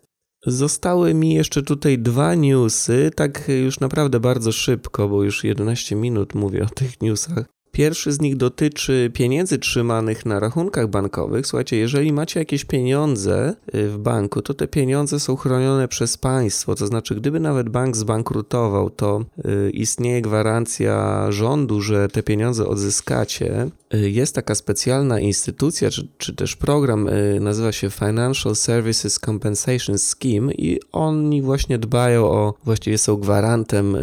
Zostały 0.45 1.13
mi 1.13 1.33
jeszcze 1.33 1.63
tutaj 1.63 1.99
dwa 1.99 2.35
newsy, 2.35 3.11
tak 3.15 3.47
już 3.63 3.79
naprawdę 3.79 4.19
bardzo 4.19 4.51
szybko, 4.51 5.09
bo 5.09 5.23
już 5.23 5.43
11 5.43 5.95
minut 5.95 6.35
mówię 6.35 6.63
o 6.63 6.69
tych 6.75 7.01
newsach. 7.01 7.45
Pierwszy 7.73 8.11
z 8.11 8.21
nich 8.21 8.37
dotyczy 8.37 9.11
pieniędzy 9.13 9.57
trzymanych 9.57 10.25
na 10.25 10.39
rachunkach 10.39 10.87
bankowych. 10.87 11.47
Słuchajcie, 11.47 11.77
jeżeli 11.77 12.13
macie 12.13 12.39
jakieś 12.39 12.65
pieniądze 12.65 13.55
y, 13.75 13.89
w 13.89 13.97
banku, 13.97 14.41
to 14.41 14.53
te 14.53 14.67
pieniądze 14.67 15.19
są 15.19 15.35
chronione 15.35 15.87
przez 15.87 16.17
państwo. 16.17 16.75
To 16.75 16.87
znaczy, 16.87 17.15
gdyby 17.15 17.39
nawet 17.39 17.69
bank 17.69 17.97
zbankrutował, 17.97 18.89
to 18.89 19.25
y, 19.45 19.71
istnieje 19.71 20.21
gwarancja 20.21 21.25
rządu, 21.31 21.81
że 21.81 22.07
te 22.07 22.23
pieniądze 22.23 22.67
odzyskacie. 22.67 23.69
Y, 23.93 24.09
jest 24.09 24.35
taka 24.35 24.55
specjalna 24.55 25.19
instytucja, 25.19 25.89
czy, 25.89 26.07
czy 26.17 26.35
też 26.35 26.55
program, 26.55 27.09
nazywa 27.39 27.71
się 27.71 27.89
Financial 27.89 28.55
Services 28.55 29.19
Compensation 29.19 29.97
Scheme 29.97 30.53
i 30.53 30.79
oni 30.91 31.41
właśnie 31.41 31.77
dbają 31.79 32.25
o, 32.25 32.53
właściwie 32.63 32.97
są 32.97 33.15
gwarantem 33.15 33.97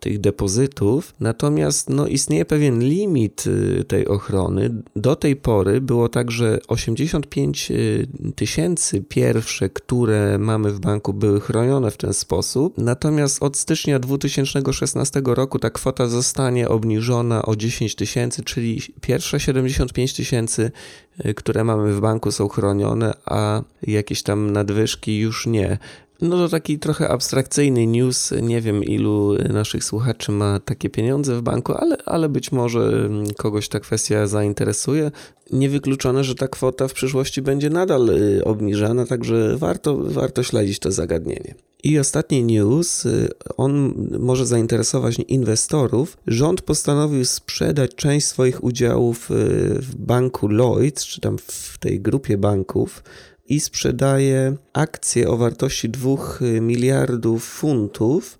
tych 0.00 0.20
depozytów. 0.20 1.14
Natomiast 1.20 1.90
no, 1.90 2.06
istnieje 2.06 2.44
pewien 2.44 2.80
limit, 2.80 3.05
limit 3.06 3.44
y, 3.46 3.84
tej 3.84 4.08
ochrony 4.08 4.82
do 4.96 5.16
tej 5.16 5.36
pory 5.36 5.80
było 5.80 6.08
tak, 6.08 6.30
że 6.30 6.58
85 6.68 7.70
y, 7.70 8.06
tysięcy 8.36 9.00
pierwsze, 9.00 9.68
które 9.68 10.38
mamy 10.38 10.70
w 10.70 10.80
banku, 10.80 11.12
były 11.12 11.40
chronione 11.40 11.90
w 11.90 11.96
ten 11.96 12.14
sposób. 12.14 12.78
Natomiast 12.78 13.42
od 13.42 13.56
stycznia 13.56 13.98
2016 13.98 15.22
roku 15.24 15.58
ta 15.58 15.70
kwota 15.70 16.06
zostanie 16.06 16.68
obniżona 16.68 17.42
o 17.42 17.56
10 17.56 17.94
tysięcy, 17.94 18.42
czyli 18.42 18.82
pierwsze 19.00 19.40
75 19.40 20.12
tysięcy, 20.12 20.70
y, 21.26 21.34
które 21.34 21.64
mamy 21.64 21.92
w 21.92 22.00
banku, 22.00 22.32
są 22.32 22.48
chronione, 22.48 23.14
a 23.24 23.62
jakieś 23.82 24.22
tam 24.22 24.50
nadwyżki 24.50 25.18
już 25.18 25.46
nie. 25.46 25.78
No 26.20 26.36
to 26.36 26.48
taki 26.48 26.78
trochę 26.78 27.08
abstrakcyjny 27.08 27.86
news. 27.86 28.32
Nie 28.42 28.60
wiem, 28.60 28.84
ilu 28.84 29.34
naszych 29.48 29.84
słuchaczy 29.84 30.32
ma 30.32 30.60
takie 30.60 30.90
pieniądze 30.90 31.36
w 31.36 31.42
banku, 31.42 31.72
ale, 31.72 31.96
ale 32.04 32.28
być 32.28 32.52
może 32.52 32.80
mm, 32.80 33.34
kogoś 33.34 33.68
ta 33.68 33.80
kwestia 33.80 34.26
zainteresuje. 34.26 35.10
Niewykluczone, 35.52 36.24
że 36.24 36.34
ta 36.34 36.48
kwota 36.48 36.88
w 36.88 36.92
przyszłości 36.92 37.42
będzie 37.42 37.70
nadal 37.70 38.08
y, 38.08 38.44
obniżana, 38.44 39.06
także 39.06 39.56
warto, 39.56 39.96
warto 39.96 40.42
śledzić 40.42 40.78
to 40.78 40.92
zagadnienie. 40.92 41.54
I 41.84 41.98
ostatni 41.98 42.44
news, 42.44 43.04
on 43.56 43.94
może 44.18 44.46
zainteresować 44.46 45.16
inwestorów. 45.28 46.16
Rząd 46.26 46.62
postanowił 46.62 47.24
sprzedać 47.24 47.94
część 47.94 48.26
swoich 48.26 48.64
udziałów 48.64 49.30
y, 49.30 49.34
w 49.82 49.96
banku 49.96 50.48
Lloyds, 50.48 51.06
czy 51.06 51.20
tam 51.20 51.38
w 51.38 51.78
tej 51.78 52.00
grupie 52.00 52.38
banków, 52.38 53.02
i 53.48 53.60
sprzedaje 53.60 54.56
akcje 54.72 55.28
o 55.28 55.36
wartości 55.36 55.88
2 55.88 56.38
y, 56.40 56.60
miliardów 56.60 57.44
funtów 57.44 58.38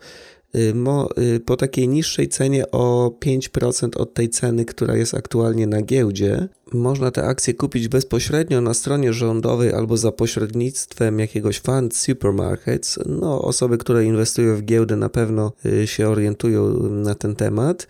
y, 0.55 0.75
y, 1.19 1.41
po 1.41 1.57
takiej 1.57 1.89
niższej 1.89 2.29
cenie 2.29 2.71
o 2.71 3.13
5% 3.21 3.97
od 3.97 4.15
tej 4.15 4.29
ceny, 4.29 4.65
która 4.65 4.97
jest 4.97 5.15
aktualnie 5.15 5.67
na 5.67 5.83
giełdzie. 5.83 6.49
Można 6.73 7.11
te 7.11 7.23
akcje 7.25 7.55
kupić 7.55 7.89
bezpośrednio 7.89 8.61
na 8.61 8.75
stronie 8.75 9.13
rządowej 9.13 9.73
albo 9.73 9.97
za 9.97 10.13
pośrednictwem 10.13 11.19
jakiegoś 11.19 11.61
fund 11.61 11.97
supermarkets. 11.97 12.99
No, 13.07 13.43
osoby, 13.43 13.79
które 13.79 14.05
inwestują 14.05 14.57
w 14.57 14.63
giełdę 14.63 14.97
na 14.97 15.09
pewno 15.09 15.53
się 15.85 16.09
orientują 16.09 16.83
na 16.91 17.15
ten 17.15 17.37
temat. 17.37 17.87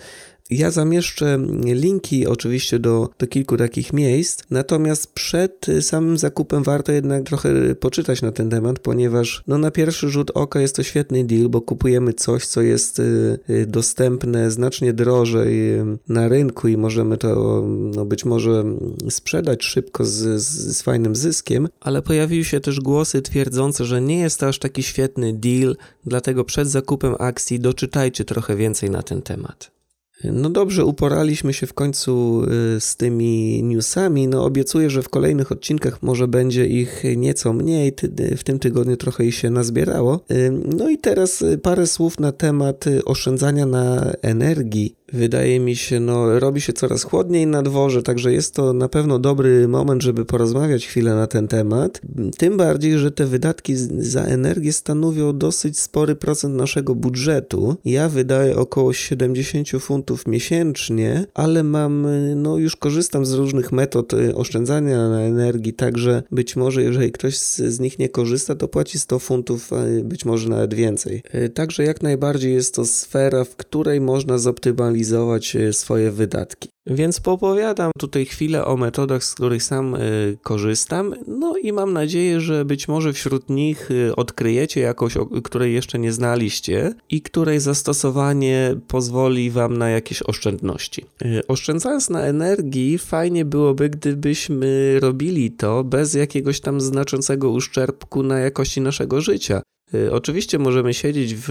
Ja 0.50 0.71
zamieszczę 0.71 1.38
linki 1.65 2.26
oczywiście 2.26 2.79
do, 2.79 3.09
do 3.19 3.26
kilku 3.26 3.57
takich 3.57 3.93
miejsc, 3.93 4.43
natomiast 4.50 5.12
przed 5.12 5.67
samym 5.81 6.19
zakupem 6.19 6.62
warto 6.62 6.93
jednak 6.93 7.23
trochę 7.23 7.75
poczytać 7.75 8.23
na 8.23 8.33
ten 8.33 8.50
temat, 8.50 8.79
ponieważ 8.79 9.43
no, 9.47 9.59
na 9.59 9.71
pierwszy 9.71 10.09
rzut 10.09 10.31
oka 10.35 10.61
jest 10.61 10.76
to 10.76 10.83
świetny 10.83 11.25
deal, 11.25 11.49
bo 11.49 11.61
kupujemy 11.61 12.12
coś, 12.12 12.47
co 12.47 12.62
jest 12.62 12.99
y, 12.99 13.38
y, 13.50 13.67
dostępne 13.67 14.50
znacznie 14.50 14.93
drożej 14.93 15.81
y, 15.81 15.85
na 16.09 16.29
rynku 16.29 16.69
i 16.69 16.76
możemy 16.76 17.19
to 17.19 17.62
no, 17.67 18.05
być 18.05 18.25
może 18.25 18.65
sprzedać 19.11 19.65
szybko 19.65 20.05
z, 20.05 20.43
z, 20.43 20.76
z 20.76 20.83
fajnym 20.83 21.17
zyskiem, 21.17 21.69
ale 21.81 22.03
pojawiły 22.03 22.45
się 22.45 22.61
też 22.61 22.81
głosy 22.81 23.23
twierdzące, 23.23 23.85
że 23.85 24.00
nie 24.00 24.19
jest 24.19 24.41
to 24.41 24.49
aż 24.49 24.59
taki 24.59 24.83
świetny 24.83 25.33
deal, 25.33 25.76
dlatego 26.05 26.45
przed 26.45 26.69
zakupem 26.69 27.15
akcji 27.19 27.61
doczytajcie 27.61 28.25
trochę 28.25 28.57
więcej 28.57 28.91
na 28.91 29.03
ten 29.03 29.23
temat. 29.23 29.75
No 30.25 30.51
dobrze, 30.51 30.85
uporaliśmy 30.85 31.53
się 31.53 31.67
w 31.67 31.75
końcu 31.75 32.43
y, 32.77 32.81
z 32.81 32.97
tymi 32.97 33.63
newsami. 33.63 34.29
No 34.29 34.45
obiecuję, 34.45 34.91
że 34.91 35.03
w 35.03 35.09
kolejnych 35.09 35.53
odcinkach 35.53 36.03
może 36.03 36.29
będzie 36.29 36.67
ich 36.67 37.03
nieco 37.17 37.53
mniej. 37.53 37.93
W 38.37 38.45
tym 38.45 38.59
tygodniu 38.59 38.97
trochę 38.97 39.25
ich 39.25 39.35
się 39.35 39.51
nazbierało. 39.51 40.21
Y, 40.31 40.53
no 40.77 40.91
i 40.91 40.99
teraz 40.99 41.45
parę 41.63 41.87
słów 41.87 42.21
na 42.21 42.33
temat 42.33 42.85
oszczędzania 43.05 43.67
na 43.67 44.13
energii. 44.23 44.97
Wydaje 45.13 45.61
mi 45.61 45.77
się, 45.77 46.01
no 46.01 46.41
robi 46.41 46.61
się 46.61 46.73
coraz 46.73 47.03
chłodniej 47.03 47.47
na 47.47 47.63
dworze, 47.63 48.03
także 48.03 48.33
jest 48.33 48.55
to 48.55 48.73
na 48.73 48.89
pewno 48.89 49.19
dobry 49.19 49.69
moment, 49.69 50.03
żeby 50.03 50.25
porozmawiać 50.25 50.87
chwilę 50.87 51.15
na 51.15 51.27
ten 51.27 51.49
temat. 51.49 52.01
Tym 52.39 52.57
bardziej, 52.57 52.99
że 52.99 53.11
te 53.11 53.27
wydatki 53.27 53.75
za 53.99 54.23
energię 54.23 54.73
stanowią 54.73 55.39
dosyć 55.39 55.79
spory 55.79 56.17
procent 56.17 56.55
naszego 56.55 56.95
budżetu. 56.95 57.77
Ja 57.85 58.09
wydaję 58.09 58.57
około 58.57 58.93
70 58.93 59.69
funtów 59.81 60.27
miesięcznie, 60.27 61.27
ale 61.35 61.63
mam, 61.63 62.07
no 62.37 62.59
już 62.59 62.77
korzystam 62.77 63.27
z 63.27 63.33
różnych 63.33 63.73
metod 63.73 64.13
y, 64.13 64.35
oszczędzania 64.35 65.09
na 65.09 65.21
energii, 65.21 65.73
także 65.73 66.23
być 66.31 66.57
może 66.57 66.83
jeżeli 66.83 67.13
ktoś 67.13 67.39
z, 67.39 67.57
z 67.57 67.81
nich 67.81 67.99
nie 67.99 68.09
korzysta, 68.09 68.55
to 68.55 68.69
płaci 68.69 68.99
100 68.99 69.19
funtów, 69.19 69.71
być 70.05 70.25
może 70.25 70.49
nawet 70.49 70.75
więcej. 70.75 71.23
Y, 71.35 71.49
także 71.49 71.85
jak 71.85 72.03
najbardziej 72.03 72.55
jest 72.55 72.75
to 72.75 72.87
sfera, 72.87 73.45
w 73.45 73.57
której 73.57 74.01
można 74.01 74.39
zoptymalizować 74.39 74.96
optymalizować 74.97 75.57
e, 75.57 75.73
swoje 75.73 76.11
wydatki. 76.11 76.69
Więc 76.87 77.21
popowiadam 77.21 77.91
tutaj 77.99 78.25
chwilę 78.26 78.65
o 78.65 78.76
metodach, 78.76 79.25
z 79.25 79.35
których 79.35 79.62
sam 79.62 79.95
y, 79.95 80.38
korzystam, 80.43 81.15
no 81.26 81.57
i 81.57 81.73
mam 81.73 81.93
nadzieję, 81.93 82.41
że 82.41 82.65
być 82.65 82.88
może 82.88 83.12
wśród 83.12 83.50
nich 83.50 83.91
y, 83.91 84.17
odkryjecie 84.17 84.81
jakąś, 84.81 85.15
której 85.45 85.75
jeszcze 85.75 85.99
nie 85.99 86.12
znaliście 86.12 86.95
i 87.11 87.23
której 87.23 87.61
zastosowanie 87.61 88.76
pozwoli 88.88 89.50
Wam 89.50 89.76
na 89.76 89.88
jakieś 89.88 90.23
oszczędności. 90.23 91.05
Oszczędzając 91.49 92.11
na 92.11 92.23
energii, 92.23 92.99
fajnie 92.99 93.45
byłoby, 93.45 93.91
gdybyśmy 93.91 95.00
robili 95.00 95.50
to 95.50 95.85
bez 95.85 96.15
jakiegoś 96.15 96.61
tam 96.61 96.81
znaczącego 96.81 97.50
uszczerbku 97.50 98.23
na 98.23 98.38
jakości 98.38 98.81
naszego 98.81 99.21
życia. 99.21 99.62
Y, 99.95 100.12
oczywiście 100.12 100.59
możemy 100.59 100.95
siedzieć 100.95 101.35
w, 101.35 101.45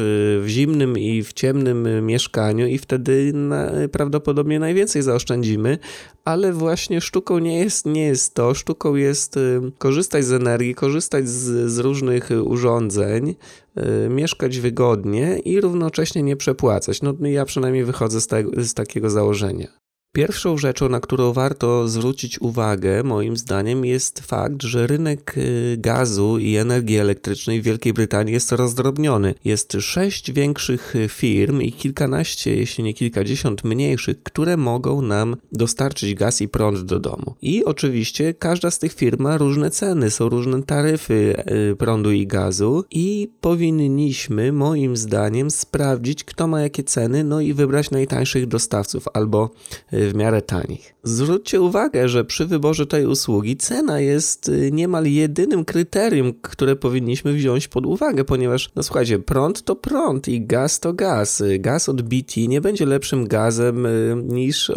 w, 0.44 0.48
zimnym 0.48 0.98
i 0.98 1.24
w 1.24 1.34
ciemnym 1.34 2.06
mieszkaniu 2.06 2.68
i 2.68 2.78
wtedy 2.78 3.32
na, 3.34 3.72
prawdopodobnie 3.92 4.60
najwięcej 4.60 5.02
zaoszczędzimy, 5.02 5.78
ale 6.26 6.54
właśnie 6.54 7.02
sztuką 7.02 7.40
nie 7.40 7.60
jest, 7.60 7.86
nie 7.86 8.06
jest 8.06 8.34
to. 8.34 8.54
Sztuką 8.54 8.96
jest 8.96 9.38
y, 9.38 9.62
korzystać 9.78 10.26
z 10.26 10.32
energii, 10.32 10.76
korzystać 10.76 11.30
z, 11.30 11.72
z 11.72 11.80
różnych 11.80 12.30
urządzeń, 12.44 13.36
y, 13.78 14.10
mieszkać 14.10 14.60
wygodnie 14.60 15.40
i 15.40 15.62
równocześnie 15.62 16.24
nie 16.24 16.36
przepłacać. 16.36 17.02
No 17.02 17.14
ja 17.22 17.46
przynajmniej 17.46 17.86
wychodzę 17.86 18.22
z, 18.22 18.28
te, 18.28 18.44
z 18.58 18.74
takiego 18.74 19.10
założenia. 19.10 19.85
Pierwszą 20.16 20.58
rzeczą, 20.58 20.90
na 20.90 21.00
którą 21.00 21.34
warto 21.34 21.88
zwrócić 21.88 22.42
uwagę, 22.42 23.04
moim 23.04 23.38
zdaniem, 23.38 23.86
jest 23.86 24.20
fakt, 24.20 24.64
że 24.64 24.88
rynek 24.88 25.38
y, 25.38 25.76
gazu 25.80 26.38
i 26.40 26.56
energii 26.56 26.98
elektrycznej 26.98 27.62
w 27.62 27.64
Wielkiej 27.64 27.94
Brytanii 27.94 28.34
jest 28.34 28.52
rozdrobniony. 28.52 29.36
Jest 29.46 29.78
sześć 29.80 30.32
większych 30.32 30.94
firm 31.10 31.62
i 31.62 31.72
kilkanaście, 31.72 32.56
jeśli 32.56 32.84
nie 32.84 32.94
kilkadziesiąt 32.94 33.64
mniejszych, 33.64 34.24
które 34.24 34.58
mogą 34.58 35.02
nam 35.02 35.36
dostarczyć 35.52 36.16
gaz 36.16 36.42
i 36.42 36.48
prąd 36.48 36.82
do 36.82 37.00
domu. 37.00 37.36
I 37.42 37.66
oczywiście 37.66 38.34
każda 38.34 38.72
z 38.72 38.80
tych 38.80 38.94
firm 38.94 39.24
ma 39.24 39.38
różne 39.38 39.72
ceny, 39.72 40.12
są 40.12 40.30
różne 40.30 40.64
taryfy 40.64 41.44
y, 41.72 41.76
prądu 41.76 42.12
i 42.12 42.28
gazu 42.28 42.84
i 42.92 43.32
powinniśmy, 43.42 44.52
moim 44.52 44.98
zdaniem, 44.98 45.52
sprawdzić, 45.52 46.24
kto 46.24 46.48
ma 46.48 46.62
jakie 46.62 46.84
ceny, 46.84 47.24
no 47.24 47.42
i 47.42 47.54
wybrać 47.54 47.92
najtańszych 47.92 48.48
dostawców 48.48 49.08
albo 49.14 49.50
y, 49.94 50.05
w 50.10 50.16
miarę 50.16 50.42
tanich. 50.42 50.96
Zwróćcie 51.04 51.62
uwagę, 51.62 52.10
że 52.10 52.26
przy 52.26 52.46
wyborze 52.46 52.86
tej 52.86 53.06
usługi 53.06 53.58
cena 53.58 54.00
jest 54.00 54.50
y, 54.50 54.72
niemal 54.72 55.06
jedynym 55.06 55.66
kryterium, 55.66 56.34
które 56.42 56.76
powinniśmy 56.76 57.34
wziąć 57.34 57.68
pod 57.68 57.86
uwagę, 57.86 58.24
ponieważ, 58.24 58.70
no 58.76 58.84
słuchajcie, 58.84 59.20
prąd 59.20 59.64
to 59.64 59.76
prąd 59.76 60.28
i 60.28 60.46
gaz 60.46 60.80
to 60.80 60.94
gaz. 60.94 61.42
Y, 61.42 61.60
gaz 61.60 61.90
od 61.90 62.02
BT 62.02 62.48
nie 62.48 62.62
będzie 62.62 62.86
lepszym 62.86 63.28
gazem 63.28 63.86
y, 63.86 64.16
niż 64.26 64.72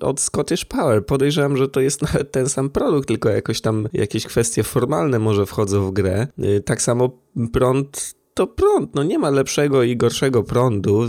od 0.00 0.20
Scottish 0.20 0.64
Power. 0.64 1.06
Podejrzewam, 1.06 1.56
że 1.56 1.68
to 1.68 1.80
jest 1.80 2.02
nawet 2.12 2.32
ten 2.32 2.48
sam 2.48 2.70
produkt, 2.70 3.08
tylko 3.08 3.28
jakoś 3.28 3.60
tam 3.60 3.88
jakieś 3.92 4.26
kwestie 4.26 4.62
formalne 4.62 5.18
może 5.18 5.46
wchodzą 5.46 5.86
w 5.86 5.92
grę. 5.92 6.26
Tak 6.64 6.82
samo 6.82 7.10
prąd 7.52 8.14
to 8.34 8.46
prąd. 8.46 8.94
No 8.94 9.02
nie 9.02 9.18
ma 9.18 9.30
lepszego 9.30 9.82
i 9.82 9.96
gorszego 9.96 10.42
prądu 10.42 11.02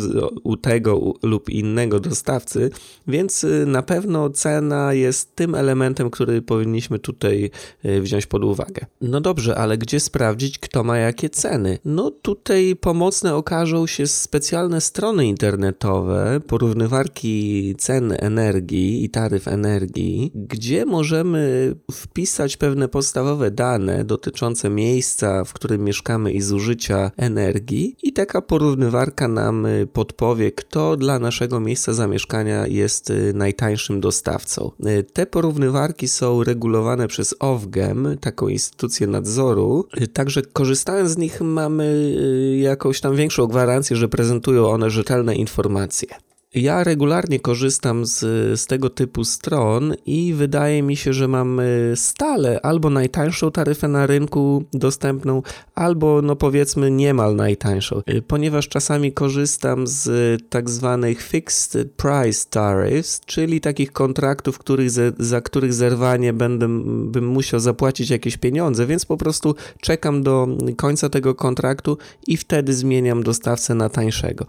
u 0.43 0.57
tego 0.57 1.13
lub 1.23 1.49
innego 1.49 1.99
dostawcy, 1.99 2.69
więc 3.07 3.43
y, 3.43 3.65
na 3.65 3.81
pewno 3.81 4.29
cena 4.29 4.93
jest 4.93 5.35
tym 5.35 5.55
elementem, 5.55 6.09
który 6.09 6.41
powinniśmy 6.41 6.99
tutaj 6.99 7.51
y, 7.85 8.01
wziąć 8.01 8.25
pod 8.25 8.43
uwagę. 8.43 8.85
No 9.01 9.21
dobrze, 9.21 9.57
ale 9.57 9.77
gdzie 9.77 9.99
sprawdzić, 9.99 10.59
kto 10.59 10.83
ma 10.83 10.97
jakie 10.97 11.29
ceny? 11.29 11.79
No 11.85 12.11
tutaj 12.11 12.75
pomocne 12.81 13.35
okażą 13.35 13.87
się 13.87 14.07
specjalne 14.07 14.81
strony 14.81 15.25
internetowe, 15.25 16.41
porównywarki 16.47 17.75
cen 17.77 18.15
energii 18.19 19.03
i 19.03 19.09
taryf 19.09 19.47
energii, 19.47 20.31
gdzie 20.35 20.85
możemy 20.85 21.75
wpisać 21.91 22.57
pewne 22.57 22.87
podstawowe 22.87 23.51
dane 23.51 24.05
dotyczące 24.05 24.69
miejsca, 24.69 25.43
w 25.43 25.53
którym 25.53 25.83
mieszkamy 25.83 26.31
i 26.31 26.41
zużycia 26.41 27.11
energii 27.17 27.95
i 28.03 28.13
taka 28.13 28.41
porównywarka 28.41 29.27
nam 29.27 29.65
y, 29.65 29.87
podpowie, 29.93 30.51
kto 30.51 30.97
dla 30.97 31.19
naszego 31.19 31.59
miejsca 31.59 31.93
zamieszkania 31.93 32.67
jest 32.67 33.09
y, 33.09 33.33
najtańszym 33.33 34.01
dostawcą. 34.01 34.71
Y, 34.87 35.03
te 35.03 35.25
porównywarki 35.25 36.07
są 36.07 36.43
regulowane 36.43 37.07
przez 37.07 37.35
OWGEM, 37.39 38.17
taką 38.21 38.47
instytucję 38.47 39.07
nadzoru, 39.07 39.87
także 40.13 40.41
korzystając 40.41 41.11
z 41.11 41.17
nich 41.17 41.41
mamy 41.41 42.15
jakąś 42.57 43.01
tam 43.01 43.15
większą 43.15 43.47
gwarancję, 43.47 43.95
że 43.95 44.09
prezentują 44.09 44.67
one 44.69 44.89
rzetelne 44.89 45.35
informacje. 45.35 46.07
Ja 46.55 46.83
regularnie 46.83 47.39
korzystam 47.39 48.05
z, 48.05 48.19
z 48.59 48.67
tego 48.67 48.89
typu 48.89 49.23
stron 49.23 49.93
i 50.05 50.33
wydaje 50.33 50.83
mi 50.83 50.95
się, 50.95 51.13
że 51.13 51.27
mam 51.27 51.61
stale 51.95 52.61
albo 52.61 52.89
najtańszą 52.89 53.51
taryfę 53.51 53.87
na 53.87 54.07
rynku 54.07 54.63
dostępną, 54.73 55.41
albo 55.75 56.21
no 56.21 56.35
powiedzmy 56.35 56.91
niemal 56.91 57.35
najtańszą, 57.35 58.01
y, 58.09 58.21
ponieważ 58.21 58.67
czasami 58.67 59.11
korzystam 59.11 59.87
z 59.87 60.09
tak 60.49 60.69
zwanych 60.69 61.21
fixed 61.21 61.91
price 61.91 62.49
tariffs, 62.49 63.21
czyli 63.25 63.61
takich 63.61 63.91
kontraktów, 63.91 64.57
których 64.57 64.91
za, 64.91 65.01
za 65.19 65.41
których 65.41 65.73
zerwanie 65.73 66.33
będę 66.33 66.67
bym 67.05 67.27
musiał 67.27 67.59
zapłacić 67.59 68.09
jakieś 68.09 68.37
pieniądze, 68.37 68.85
więc 68.85 69.05
po 69.05 69.17
prostu 69.17 69.55
czekam 69.81 70.23
do 70.23 70.47
końca 70.77 71.09
tego 71.09 71.35
kontraktu 71.35 71.97
i 72.27 72.37
wtedy 72.37 72.73
zmieniam 72.73 73.23
dostawcę 73.23 73.75
na 73.75 73.89
tańszego. 73.89 74.45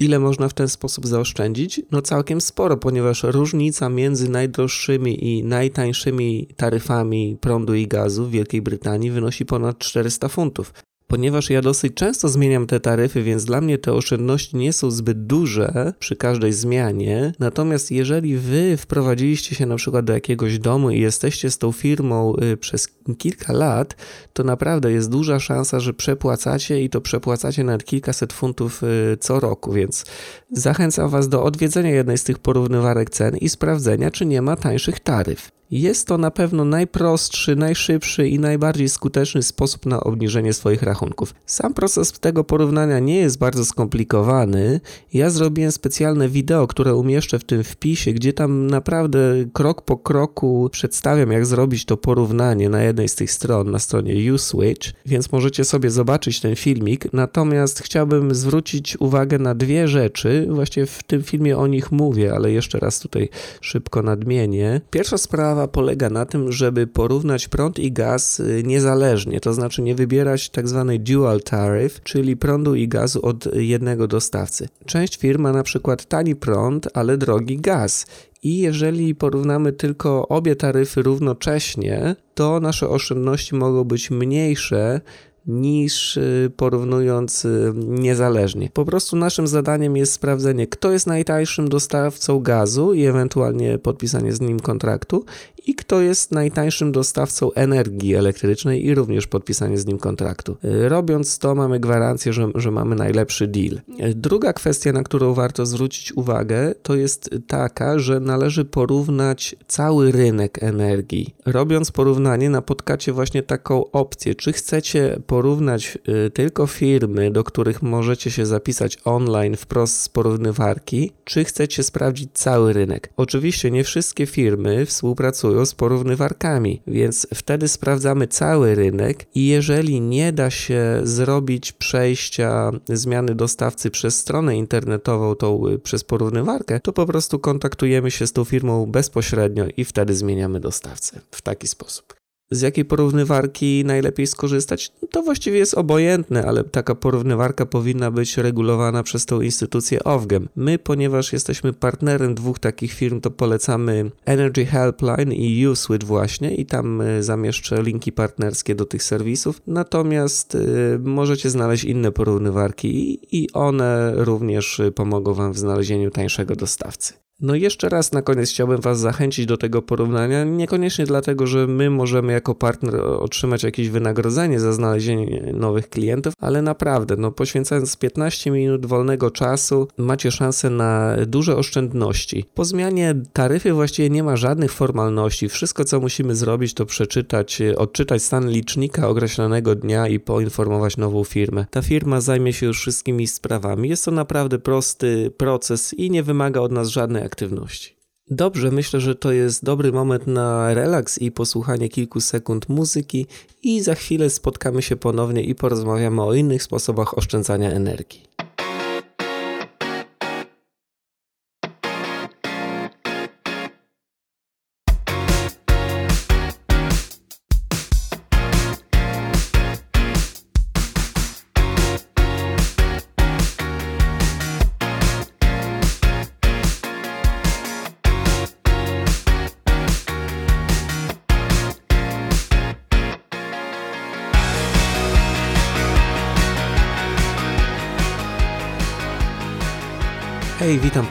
Ile 0.00 0.18
można 0.18 0.48
w 0.48 0.54
ten 0.54 0.68
sposób 0.68 1.06
zaoszczędzić? 1.06 1.82
No 1.90 2.02
całkiem 2.02 2.40
sporo, 2.40 2.76
ponieważ 2.76 3.22
różnica 3.22 3.88
między 3.88 4.30
najdroższymi 4.30 5.24
i 5.28 5.44
najtańszymi 5.44 6.48
taryfami 6.56 7.38
prądu 7.40 7.74
i 7.74 7.86
gazu 7.86 8.26
w 8.26 8.30
Wielkiej 8.30 8.62
Brytanii 8.62 9.10
wynosi 9.10 9.46
ponad 9.46 9.78
400 9.78 10.28
funtów. 10.28 10.72
Ponieważ 11.14 11.50
ja 11.50 11.62
dosyć 11.62 11.94
często 11.94 12.28
zmieniam 12.28 12.66
te 12.66 12.80
taryfy, 12.80 13.22
więc 13.22 13.44
dla 13.44 13.60
mnie 13.60 13.78
te 13.78 13.92
oszczędności 13.92 14.56
nie 14.56 14.72
są 14.72 14.90
zbyt 14.90 15.26
duże 15.26 15.92
przy 15.98 16.16
każdej 16.16 16.52
zmianie. 16.52 17.32
Natomiast 17.38 17.90
jeżeli 17.90 18.36
wy 18.36 18.76
wprowadziliście 18.76 19.54
się 19.54 19.66
na 19.66 19.76
przykład 19.76 20.04
do 20.04 20.12
jakiegoś 20.12 20.58
domu 20.58 20.90
i 20.90 21.00
jesteście 21.00 21.50
z 21.50 21.58
tą 21.58 21.72
firmą 21.72 22.36
y, 22.52 22.56
przez 22.56 22.88
kilka 23.18 23.52
lat, 23.52 23.96
to 24.32 24.44
naprawdę 24.44 24.92
jest 24.92 25.10
duża 25.10 25.40
szansa, 25.40 25.80
że 25.80 25.94
przepłacacie 25.94 26.82
i 26.82 26.90
to 26.90 27.00
przepłacacie 27.00 27.64
nawet 27.64 27.84
kilkaset 27.84 28.32
funtów 28.32 28.82
y, 28.82 29.16
co 29.20 29.40
roku, 29.40 29.72
więc 29.72 30.04
zachęcam 30.52 31.08
was 31.08 31.28
do 31.28 31.44
odwiedzenia 31.44 31.90
jednej 31.90 32.18
z 32.18 32.24
tych 32.24 32.38
porównywarek 32.38 33.10
cen 33.10 33.36
i 33.36 33.48
sprawdzenia, 33.48 34.10
czy 34.10 34.26
nie 34.26 34.42
ma 34.42 34.56
tańszych 34.56 35.00
taryf. 35.00 35.50
Jest 35.70 36.06
to 36.06 36.18
na 36.18 36.30
pewno 36.30 36.64
najprostszy, 36.64 37.56
najszybszy 37.56 38.28
i 38.28 38.38
najbardziej 38.38 38.88
skuteczny 38.88 39.42
sposób 39.42 39.86
na 39.86 40.00
obniżenie 40.00 40.52
swoich 40.52 40.82
rachunków. 40.82 41.34
Sam 41.46 41.74
proces 41.74 42.12
tego 42.12 42.44
porównania 42.44 42.98
nie 42.98 43.16
jest 43.16 43.38
bardzo 43.38 43.64
skomplikowany. 43.64 44.80
Ja 45.12 45.30
zrobiłem 45.30 45.72
specjalne 45.72 46.28
wideo, 46.28 46.66
które 46.66 46.94
umieszczę 46.94 47.38
w 47.38 47.44
tym 47.44 47.64
wpisie, 47.64 48.12
gdzie 48.12 48.32
tam 48.32 48.66
naprawdę 48.66 49.18
krok 49.52 49.82
po 49.82 49.96
kroku 49.96 50.68
przedstawiam, 50.72 51.32
jak 51.32 51.46
zrobić 51.46 51.84
to 51.84 51.96
porównanie 51.96 52.68
na 52.68 52.82
jednej 52.82 53.08
z 53.08 53.14
tych 53.14 53.32
stron, 53.32 53.70
na 53.70 53.78
stronie 53.78 54.32
USwitch, 54.32 54.92
więc 55.06 55.32
możecie 55.32 55.64
sobie 55.64 55.90
zobaczyć 55.90 56.40
ten 56.40 56.56
filmik. 56.56 57.12
Natomiast 57.12 57.82
chciałbym 57.82 58.34
zwrócić 58.34 58.96
uwagę 59.00 59.38
na 59.38 59.54
dwie 59.54 59.88
rzeczy. 59.88 60.46
Właściwie 60.50 60.86
w 60.86 61.02
tym 61.02 61.22
filmie 61.22 61.58
o 61.58 61.66
nich 61.66 61.92
mówię, 61.92 62.34
ale 62.34 62.52
jeszcze 62.52 62.78
raz 62.78 63.00
tutaj 63.00 63.28
szybko 63.60 64.02
nadmienię. 64.02 64.80
Pierwsza 64.90 65.18
sprawa 65.18 65.53
polega 65.72 66.10
na 66.10 66.26
tym, 66.26 66.52
żeby 66.52 66.86
porównać 66.86 67.48
prąd 67.48 67.78
i 67.78 67.92
gaz 67.92 68.40
y, 68.40 68.62
niezależnie, 68.66 69.40
to 69.40 69.52
znaczy 69.52 69.82
nie 69.82 69.94
wybierać 69.94 70.50
tak 70.50 70.68
zwanej 70.68 71.00
dual 71.00 71.40
tariff, 71.40 72.02
czyli 72.02 72.36
prądu 72.36 72.74
i 72.74 72.88
gazu 72.88 73.26
od 73.26 73.54
jednego 73.54 74.08
dostawcy. 74.08 74.68
Część 74.86 75.18
firm 75.18 75.42
ma 75.42 75.52
na 75.52 75.62
przykład 75.62 76.04
tani 76.04 76.36
prąd, 76.36 76.88
ale 76.94 77.18
drogi 77.18 77.56
gaz 77.56 78.06
i 78.42 78.58
jeżeli 78.58 79.14
porównamy 79.14 79.72
tylko 79.72 80.28
obie 80.28 80.56
taryfy 80.56 81.02
równocześnie, 81.02 82.16
to 82.34 82.60
nasze 82.60 82.88
oszczędności 82.88 83.54
mogą 83.54 83.84
być 83.84 84.10
mniejsze 84.10 85.00
niż 85.46 86.16
y, 86.16 86.52
porównując 86.56 87.44
y, 87.44 87.72
niezależnie. 87.76 88.70
Po 88.72 88.84
prostu 88.84 89.16
naszym 89.16 89.46
zadaniem 89.46 89.96
jest 89.96 90.12
sprawdzenie, 90.12 90.66
kto 90.66 90.92
jest 90.92 91.06
najtańszym 91.06 91.68
dostawcą 91.68 92.40
gazu 92.40 92.94
i 92.94 93.04
ewentualnie 93.04 93.78
podpisanie 93.78 94.32
z 94.32 94.40
nim 94.40 94.60
kontraktu 94.60 95.24
i 95.66 95.74
kto 95.74 96.00
jest 96.00 96.32
najtańszym 96.32 96.92
dostawcą 96.92 97.52
energii 97.52 98.14
elektrycznej 98.14 98.86
i 98.86 98.94
również 98.94 99.26
podpisanie 99.26 99.78
z 99.78 99.86
nim 99.86 99.98
kontraktu. 99.98 100.56
Y, 100.64 100.88
robiąc 100.88 101.38
to, 101.38 101.54
mamy 101.54 101.80
gwarancję, 101.80 102.32
że, 102.32 102.48
że 102.54 102.70
mamy 102.70 102.96
najlepszy 102.96 103.46
deal. 103.46 103.80
Druga 104.14 104.52
kwestia, 104.52 104.92
na 104.92 105.02
którą 105.02 105.34
warto 105.34 105.66
zwrócić 105.66 106.12
uwagę, 106.12 106.74
to 106.82 106.94
jest 106.94 107.30
taka, 107.46 107.98
że 107.98 108.20
należy 108.20 108.64
porównać 108.64 109.56
cały 109.66 110.12
rynek 110.12 110.62
energii. 110.62 111.34
Robiąc 111.46 111.90
porównanie, 111.90 112.50
napotkacie 112.50 113.12
właśnie 113.12 113.42
taką 113.42 113.90
opcję, 113.90 114.34
czy 114.34 114.52
chcecie 114.52 115.20
porównać 115.26 115.98
y, 116.26 116.30
tylko 116.30 116.66
firmy, 116.66 117.30
do 117.30 117.44
których 117.44 117.82
możecie 117.82 118.30
się 118.30 118.46
zapisać 118.46 118.98
online 119.04 119.56
wprost 119.56 120.00
z 120.00 120.08
porównywarki, 120.08 121.12
czy 121.24 121.44
chcecie 121.44 121.82
sprawdzić 121.82 122.30
cały 122.32 122.72
rynek. 122.72 123.10
Oczywiście 123.16 123.70
nie 123.70 123.84
wszystkie 123.84 124.26
firmy 124.26 124.86
współpracują 124.86 125.53
z 125.66 125.74
porównywarkami, 125.74 126.82
więc 126.86 127.26
wtedy 127.34 127.68
sprawdzamy 127.68 128.28
cały 128.28 128.74
rynek 128.74 129.26
i 129.34 129.46
jeżeli 129.46 130.00
nie 130.00 130.32
da 130.32 130.50
się 130.50 131.00
zrobić 131.02 131.72
przejścia 131.72 132.72
zmiany 132.88 133.34
dostawcy 133.34 133.90
przez 133.90 134.18
stronę 134.18 134.56
internetową, 134.56 135.34
tą 135.34 135.68
y, 135.68 135.78
przez 135.78 136.04
porównywarkę, 136.04 136.80
to 136.80 136.92
po 136.92 137.06
prostu 137.06 137.38
kontaktujemy 137.38 138.10
się 138.10 138.26
z 138.26 138.32
tą 138.32 138.44
firmą 138.44 138.86
bezpośrednio 138.86 139.64
i 139.76 139.84
wtedy 139.84 140.14
zmieniamy 140.14 140.60
dostawcę 140.60 141.20
w 141.30 141.42
taki 141.42 141.66
sposób. 141.66 142.23
Z 142.54 142.60
jakiej 142.60 142.84
porównywarki 142.84 143.84
najlepiej 143.86 144.26
skorzystać, 144.26 144.92
to 145.10 145.22
właściwie 145.22 145.58
jest 145.58 145.74
obojętne, 145.74 146.44
ale 146.46 146.64
taka 146.64 146.94
porównywarka 146.94 147.66
powinna 147.66 148.10
być 148.10 148.36
regulowana 148.36 149.02
przez 149.02 149.26
tą 149.26 149.40
instytucję 149.40 150.04
OWGEM. 150.04 150.48
My, 150.56 150.78
ponieważ 150.78 151.32
jesteśmy 151.32 151.72
partnerem 151.72 152.34
dwóch 152.34 152.58
takich 152.58 152.92
firm, 152.92 153.20
to 153.20 153.30
polecamy 153.30 154.10
Energy 154.24 154.66
Helpline 154.66 155.32
i 155.32 155.66
USWIT 155.66 156.04
właśnie 156.04 156.54
i 156.54 156.66
tam 156.66 157.00
e, 157.00 157.22
zamieszczę 157.22 157.82
linki 157.82 158.12
partnerskie 158.12 158.74
do 158.74 158.84
tych 158.84 159.02
serwisów. 159.02 159.62
Natomiast 159.66 160.54
y, 160.54 160.98
możecie 161.02 161.50
znaleźć 161.50 161.84
inne 161.84 162.12
porównywarki 162.12 163.18
i 163.32 163.52
one 163.52 164.12
również 164.14 164.82
pomogą 164.94 165.34
Wam 165.34 165.52
w 165.52 165.58
znalezieniu 165.58 166.10
tańszego 166.10 166.56
dostawcy. 166.56 167.23
No 167.40 167.54
jeszcze 167.54 167.88
raz 167.88 168.12
na 168.12 168.22
koniec 168.22 168.50
chciałbym 168.50 168.80
Was 168.80 169.00
zachęcić 169.00 169.46
do 169.46 169.56
tego 169.56 169.82
porównania, 169.82 170.44
niekoniecznie 170.44 171.06
dlatego, 171.06 171.46
że 171.46 171.66
my 171.66 171.90
możemy 171.90 172.32
jako 172.32 172.54
partner 172.54 172.96
otrzymać 173.00 173.62
jakieś 173.62 173.88
wynagrodzenie 173.88 174.60
za 174.60 174.72
znalezienie 174.72 175.52
nowych 175.54 175.88
klientów, 175.88 176.34
ale 176.40 176.62
naprawdę, 176.62 177.16
no 177.16 177.30
poświęcając 177.32 177.96
15 177.96 178.50
minut 178.50 178.86
wolnego 178.86 179.30
czasu, 179.30 179.88
macie 179.98 180.30
szansę 180.30 180.70
na 180.70 181.16
duże 181.26 181.56
oszczędności. 181.56 182.44
Po 182.54 182.64
zmianie 182.64 183.14
taryfy 183.32 183.72
właściwie 183.72 184.10
nie 184.10 184.22
ma 184.22 184.36
żadnych 184.36 184.72
formalności. 184.72 185.48
Wszystko, 185.48 185.84
co 185.84 186.00
musimy 186.00 186.36
zrobić, 186.36 186.74
to 186.74 186.86
przeczytać, 186.86 187.62
odczytać 187.76 188.22
stan 188.22 188.50
licznika 188.50 189.08
określonego 189.08 189.74
dnia 189.74 190.08
i 190.08 190.20
poinformować 190.20 190.96
nową 190.96 191.24
firmę. 191.24 191.66
Ta 191.70 191.82
firma 191.82 192.20
zajmie 192.20 192.52
się 192.52 192.66
już 192.66 192.80
wszystkimi 192.80 193.26
sprawami. 193.26 193.88
Jest 193.88 194.04
to 194.04 194.10
naprawdę 194.10 194.58
prosty 194.58 195.32
proces 195.36 195.94
i 195.94 196.10
nie 196.10 196.22
wymaga 196.22 196.60
od 196.60 196.72
nas 196.72 196.88
żadnej 196.88 197.23
aktywności. 197.24 197.96
Dobrze, 198.30 198.70
myślę, 198.70 199.00
że 199.00 199.14
to 199.14 199.32
jest 199.32 199.64
dobry 199.64 199.92
moment 199.92 200.26
na 200.26 200.74
relaks 200.74 201.18
i 201.18 201.32
posłuchanie 201.32 201.88
kilku 201.88 202.20
sekund 202.20 202.68
muzyki 202.68 203.26
i 203.62 203.80
za 203.80 203.94
chwilę 203.94 204.30
spotkamy 204.30 204.82
się 204.82 204.96
ponownie 204.96 205.42
i 205.42 205.54
porozmawiamy 205.54 206.22
o 206.22 206.34
innych 206.34 206.62
sposobach 206.62 207.18
oszczędzania 207.18 207.70
energii. 207.70 208.22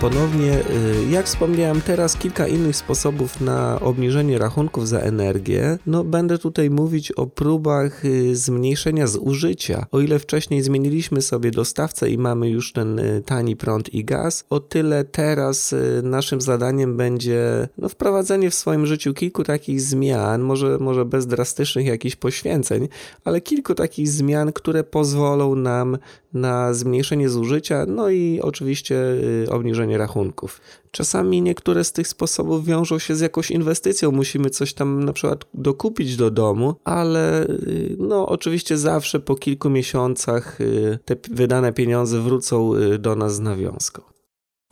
Ponownie. 0.03 0.59
Y, 0.59 1.09
jak 1.11 1.25
wspomniałem, 1.25 1.81
teraz 1.81 2.17
kilka 2.17 2.47
innych 2.47 2.75
sposobów 2.75 3.41
na 3.41 3.79
obniżenie 3.79 4.37
rachunków 4.37 4.87
za 4.87 4.99
energię. 4.99 5.77
No, 5.85 6.03
będę 6.03 6.37
tutaj 6.37 6.69
mówić 6.69 7.11
o 7.11 7.27
próbach 7.27 8.05
y, 8.05 8.35
zmniejszenia 8.35 9.07
zużycia. 9.07 9.85
O 9.91 9.99
ile 9.99 10.19
wcześniej 10.19 10.61
zmieniliśmy 10.61 11.21
sobie 11.21 11.51
dostawcę 11.51 12.09
i 12.09 12.17
mamy 12.17 12.49
już 12.49 12.73
ten 12.73 12.99
y, 12.99 13.23
tani 13.25 13.55
prąd 13.55 13.93
i 13.93 14.05
gaz, 14.05 14.45
o 14.49 14.59
tyle 14.59 15.03
teraz 15.03 15.75
naszym 16.03 16.41
zadaniem 16.41 16.97
będzie 16.97 17.67
no, 17.77 17.89
wprowadzenie 17.89 18.49
w 18.49 18.55
swoim 18.55 18.85
życiu 18.85 19.13
kilku 19.13 19.43
takich 19.43 19.81
zmian, 19.81 20.41
może, 20.41 20.77
może 20.77 21.05
bez 21.05 21.27
drastycznych 21.27 21.85
jakichś 21.85 22.15
poświęceń, 22.15 22.87
ale 23.25 23.41
kilku 23.41 23.75
takich 23.75 24.09
zmian, 24.09 24.53
które 24.53 24.83
pozwolą 24.83 25.55
nam 25.55 25.97
na 26.33 26.73
zmniejszenie 26.73 27.29
zużycia, 27.29 27.85
no 27.87 28.09
i 28.09 28.39
oczywiście 28.41 28.95
obniżenie 29.49 29.92
rachunków. 29.97 30.62
Czasami 30.91 31.41
niektóre 31.41 31.84
z 31.84 31.91
tych 31.91 32.08
sposobów 32.08 32.65
wiążą 32.65 32.99
się 32.99 33.15
z 33.15 33.19
jakąś 33.19 33.51
inwestycją, 33.51 34.12
musimy 34.12 34.49
coś 34.49 34.73
tam 34.73 35.03
na 35.03 35.13
przykład 35.13 35.45
dokupić 35.53 36.15
do 36.15 36.32
domu, 36.32 36.75
ale 36.84 37.45
y, 37.47 37.95
no 37.99 38.27
oczywiście 38.27 38.77
zawsze 38.77 39.19
po 39.19 39.36
kilku 39.36 39.69
miesiącach 39.69 40.62
y, 40.62 40.99
te 41.06 41.15
wydane 41.32 41.73
pieniądze 41.73 42.21
wrócą 42.21 42.75
y, 42.75 42.99
do 42.99 43.15
nas 43.15 43.36
z 43.36 43.39
nawiązką 43.39 44.01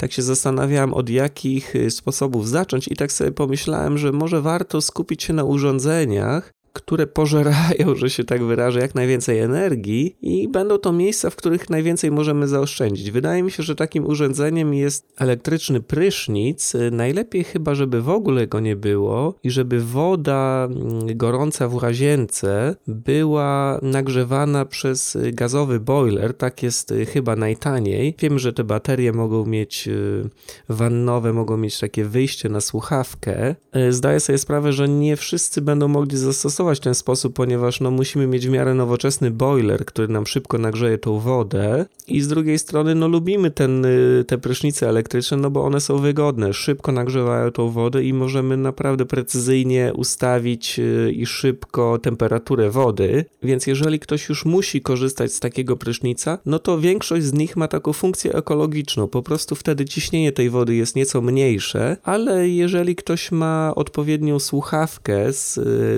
tak 0.02 0.12
się 0.12 0.22
zastanawiałem, 0.22 0.94
od 0.94 1.10
jakich 1.10 1.74
sposobów 1.90 2.50
zacząć, 2.50 2.88
i 2.88 2.96
tak 2.96 3.12
sobie 3.12 3.32
pomyślałem, 3.32 3.98
że 3.98 4.12
może 4.12 4.42
warto 4.42 4.82
skupić 4.82 5.24
się 5.24 5.34
na 5.34 5.44
urządzeniach, 5.44 6.52
które 6.74 7.08
pożerają, 7.08 7.96
że 7.96 8.10
się 8.10 8.24
tak 8.24 8.44
wyrażę, 8.44 8.80
jak 8.80 8.96
najwięcej 8.96 9.40
energii 9.40 10.16
i 10.22 10.48
będą 10.48 10.78
to 10.78 10.92
miejsca, 10.94 11.30
w 11.30 11.36
których 11.36 11.70
najwięcej 11.70 12.12
możemy 12.12 12.48
zaoszczędzić. 12.48 13.12
Wydaje 13.12 13.44
mi 13.44 13.52
się, 13.52 13.64
że 13.64 13.76
takim 13.76 14.06
urządzeniem 14.06 14.74
jest 14.74 15.14
elektryczny 15.18 15.82
prysznic. 15.82 16.74
Najlepiej 16.92 17.44
chyba, 17.44 17.76
żeby 17.76 18.02
w 18.02 18.10
ogóle 18.10 18.48
go 18.48 18.60
nie 18.60 18.76
było 18.76 19.36
i 19.44 19.52
żeby 19.52 19.82
woda 19.82 20.68
mm, 20.72 21.18
gorąca 21.18 21.68
w 21.68 21.76
łazience 21.76 22.76
była 22.88 23.80
nagrzewana 23.82 24.66
przez 24.66 25.18
gazowy 25.34 25.80
boiler. 25.80 26.34
Tak 26.34 26.64
jest 26.64 26.92
y, 26.92 27.06
chyba 27.06 27.36
najtaniej. 27.36 28.16
Wiem, 28.20 28.40
że 28.40 28.54
te 28.54 28.64
baterie 28.64 29.14
mogą 29.14 29.46
mieć 29.46 29.88
y, 29.88 30.30
wannowe, 30.70 31.34
mogą 31.34 31.58
mieć 31.58 31.80
takie 31.80 32.06
wyjście 32.06 32.50
na 32.50 32.62
słuchawkę. 32.62 33.56
Y, 33.76 33.94
zdaję 33.94 34.20
sobie 34.20 34.38
sprawę, 34.38 34.74
że 34.74 34.90
nie 34.90 35.16
wszyscy 35.16 35.62
będą 35.62 35.88
mogli 35.88 36.18
zastosować 36.18 36.61
w 36.64 36.80
ten 36.80 36.96
sposób, 36.96 37.34
ponieważ 37.34 37.80
no, 37.82 37.92
musimy 37.92 38.28
mieć 38.28 38.48
w 38.48 38.50
miarę 38.50 38.74
nowoczesny 38.74 39.32
boiler, 39.32 39.86
który 39.86 40.08
nam 40.08 40.28
szybko 40.28 40.58
nagrzeje 40.58 40.98
tą 40.98 41.20
wodę 41.20 41.86
i 42.08 42.22
z 42.22 42.28
drugiej 42.28 42.60
strony 42.60 42.96
no, 42.96 43.08
lubimy 43.08 43.52
ten, 43.52 43.86
y, 43.86 44.26
te 44.28 44.38
prysznice 44.38 44.90
elektryczne, 44.90 45.38
no 45.38 45.50
bo 45.50 45.64
one 45.64 45.82
są 45.82 45.98
wygodne, 45.98 46.54
szybko 46.54 46.92
nagrzewają 46.92 47.52
tą 47.52 47.70
wodę 47.70 48.04
i 48.04 48.14
możemy 48.14 48.58
naprawdę 48.58 49.06
precyzyjnie 49.06 49.92
ustawić 49.96 50.80
y, 50.80 51.12
i 51.16 51.26
szybko 51.26 52.00
temperaturę 52.00 52.70
wody, 52.70 53.26
więc 53.44 53.68
jeżeli 53.68 54.00
ktoś 54.00 54.30
już 54.30 54.46
musi 54.46 54.82
korzystać 54.82 55.34
z 55.34 55.40
takiego 55.40 55.78
prysznica, 55.78 56.38
no 56.46 56.60
to 56.60 56.80
większość 56.80 57.26
z 57.26 57.34
nich 57.34 57.58
ma 57.58 57.68
taką 57.68 57.94
funkcję 57.94 58.34
ekologiczną, 58.34 59.08
po 59.08 59.24
prostu 59.24 59.56
wtedy 59.56 59.86
ciśnienie 59.86 60.32
tej 60.32 60.50
wody 60.50 60.76
jest 60.76 60.96
nieco 60.96 61.22
mniejsze, 61.22 61.98
ale 62.04 62.50
jeżeli 62.50 62.96
ktoś 62.96 63.32
ma 63.32 63.74
odpowiednią 63.76 64.40
słuchawkę 64.40 65.34
z, 65.34 65.54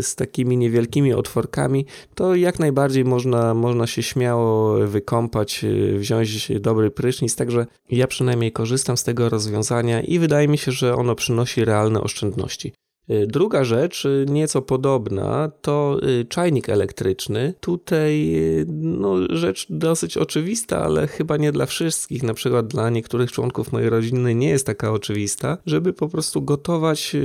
z 0.06 0.16
takimi 0.16 0.53
takimi 0.54 0.58
niewielkimi 0.58 1.14
otworkami, 1.14 1.86
to 2.16 2.36
jak 2.36 2.60
najbardziej 2.60 3.06
można, 3.06 3.54
można 3.54 3.88
się 3.88 4.04
śmiało 4.04 4.78
wykąpać, 4.88 5.64
y, 5.64 5.98
wziąć 6.00 6.52
dobry 6.60 6.92
prysznic, 6.92 7.36
także 7.36 7.66
ja 7.90 8.08
przynajmniej 8.08 8.52
korzystam 8.52 8.98
z 8.98 9.04
tego 9.04 9.30
rozwiązania 9.30 10.02
i 10.02 10.20
wydaje 10.20 10.48
mi 10.48 10.58
się, 10.58 10.72
że 10.72 10.96
ono 10.96 11.16
przynosi 11.16 11.66
realne 11.66 12.02
oszczędności. 12.02 12.74
Y, 13.10 13.28
druga 13.28 13.64
rzecz, 13.64 14.06
y, 14.06 14.26
nieco 14.30 14.62
podobna, 14.62 15.52
to 15.62 16.00
czajnik 16.30 16.70
elektryczny. 16.70 17.54
Tutaj 17.60 18.36
no, 18.68 19.16
rzecz 19.30 19.68
dosyć 19.70 20.18
oczywista, 20.18 20.84
ale 20.84 21.08
chyba 21.08 21.38
nie 21.38 21.52
dla 21.52 21.66
wszystkich. 21.66 22.24
Na 22.24 22.34
przykład 22.34 22.68
dla 22.68 22.90
niektórych 22.90 23.32
członków 23.32 23.72
mojej 23.72 23.90
rodziny 23.90 24.36
nie 24.36 24.50
jest 24.50 24.66
taka 24.66 24.92
oczywista, 24.92 25.58
żeby 25.66 25.94
po 25.94 26.10
prostu 26.10 26.42
gotować 26.42 27.16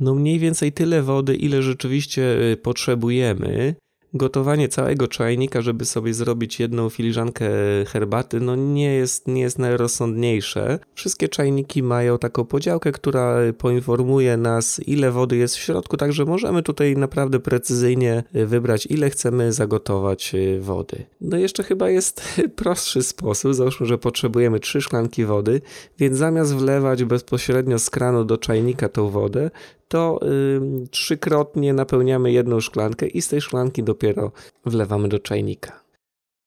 no, 0.00 0.14
mniej 0.14 0.38
więcej 0.38 0.72
tyle 0.72 1.02
wody, 1.02 1.36
ile 1.36 1.62
rzeczywiście 1.62 2.36
potrzebujemy 2.62 3.74
gotowanie 4.14 4.68
całego 4.68 5.08
czajnika, 5.08 5.62
żeby 5.62 5.84
sobie 5.84 6.14
zrobić 6.14 6.60
jedną 6.60 6.88
filiżankę 6.90 7.50
herbaty, 7.86 8.40
no 8.40 8.56
nie 8.56 8.94
jest, 8.94 9.28
nie 9.28 9.40
jest 9.40 9.58
najrozsądniejsze. 9.58 10.78
Wszystkie 10.94 11.28
czajniki 11.28 11.82
mają 11.82 12.18
taką 12.18 12.44
podziałkę, 12.44 12.92
która 12.92 13.36
poinformuje 13.58 14.36
nas, 14.36 14.80
ile 14.86 15.10
wody 15.10 15.36
jest 15.36 15.56
w 15.56 15.60
środku, 15.60 15.96
także 15.96 16.24
możemy 16.24 16.62
tutaj 16.62 16.96
naprawdę 16.96 17.40
precyzyjnie 17.40 18.24
wybrać, 18.32 18.86
ile 18.86 19.10
chcemy 19.10 19.52
zagotować 19.52 20.32
wody. 20.60 21.04
No 21.20 21.36
jeszcze 21.36 21.62
chyba 21.62 21.90
jest 21.90 22.22
prostszy 22.56 23.02
sposób. 23.02 23.54
Załóżmy, 23.54 23.86
że 23.86 23.98
potrzebujemy 23.98 24.60
trzy 24.60 24.80
szklanki 24.80 25.24
wody, 25.24 25.60
więc 25.98 26.16
zamiast 26.16 26.54
wlewać 26.54 27.04
bezpośrednio 27.04 27.78
z 27.78 27.90
kranu 27.90 28.24
do 28.24 28.38
czajnika 28.38 28.88
tą 28.88 29.08
wodę, 29.08 29.50
to 29.88 30.20
y, 30.22 30.88
trzykrotnie 30.90 31.72
napełniamy 31.72 32.32
jedną 32.32 32.60
szklankę 32.60 33.06
i 33.06 33.22
z 33.22 33.28
tej 33.28 33.40
szklanki 33.40 33.82
dopiero 33.82 34.32
wlewamy 34.66 35.08
do 35.08 35.18
czajnika. 35.18 35.88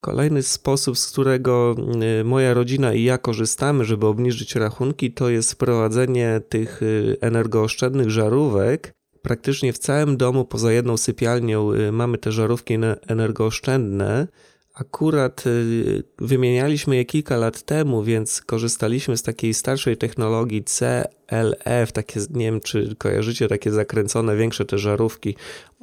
Kolejny 0.03 0.43
sposób, 0.43 0.97
z 0.97 1.11
którego 1.11 1.75
y, 2.21 2.23
moja 2.23 2.53
rodzina 2.53 2.93
i 2.93 3.03
ja 3.03 3.17
korzystamy, 3.17 3.85
żeby 3.85 4.07
obniżyć 4.07 4.55
rachunki, 4.55 5.11
to 5.11 5.29
jest 5.29 5.51
wprowadzenie 5.51 6.41
tych 6.49 6.83
y, 6.83 7.17
energooszczędnych 7.21 8.09
żarówek. 8.09 8.91
Praktycznie 9.21 9.73
w 9.73 9.77
całym 9.77 10.17
domu, 10.17 10.45
poza 10.45 10.71
jedną 10.71 10.97
sypialnią, 10.97 11.73
y, 11.73 11.91
mamy 11.91 12.17
te 12.17 12.31
żarówki 12.31 12.73
energooszczędne 13.07 14.27
Akurat 14.73 15.43
y, 15.47 16.03
wymienialiśmy 16.17 16.95
je 16.95 17.05
kilka 17.05 17.37
lat 17.37 17.61
temu, 17.61 18.03
więc 18.03 18.41
korzystaliśmy 18.41 19.17
z 19.17 19.23
takiej 19.23 19.53
starszej 19.53 19.97
technologii 19.97 20.63
CLF, 20.63 21.91
takie, 21.93 22.19
nie 22.29 22.45
wiem 22.45 22.61
czy 22.61 22.95
kojarzycie, 22.95 23.47
takie 23.47 23.71
zakręcone, 23.71 24.35
większe 24.35 24.65
te 24.65 24.77
żarówki. 24.77 25.35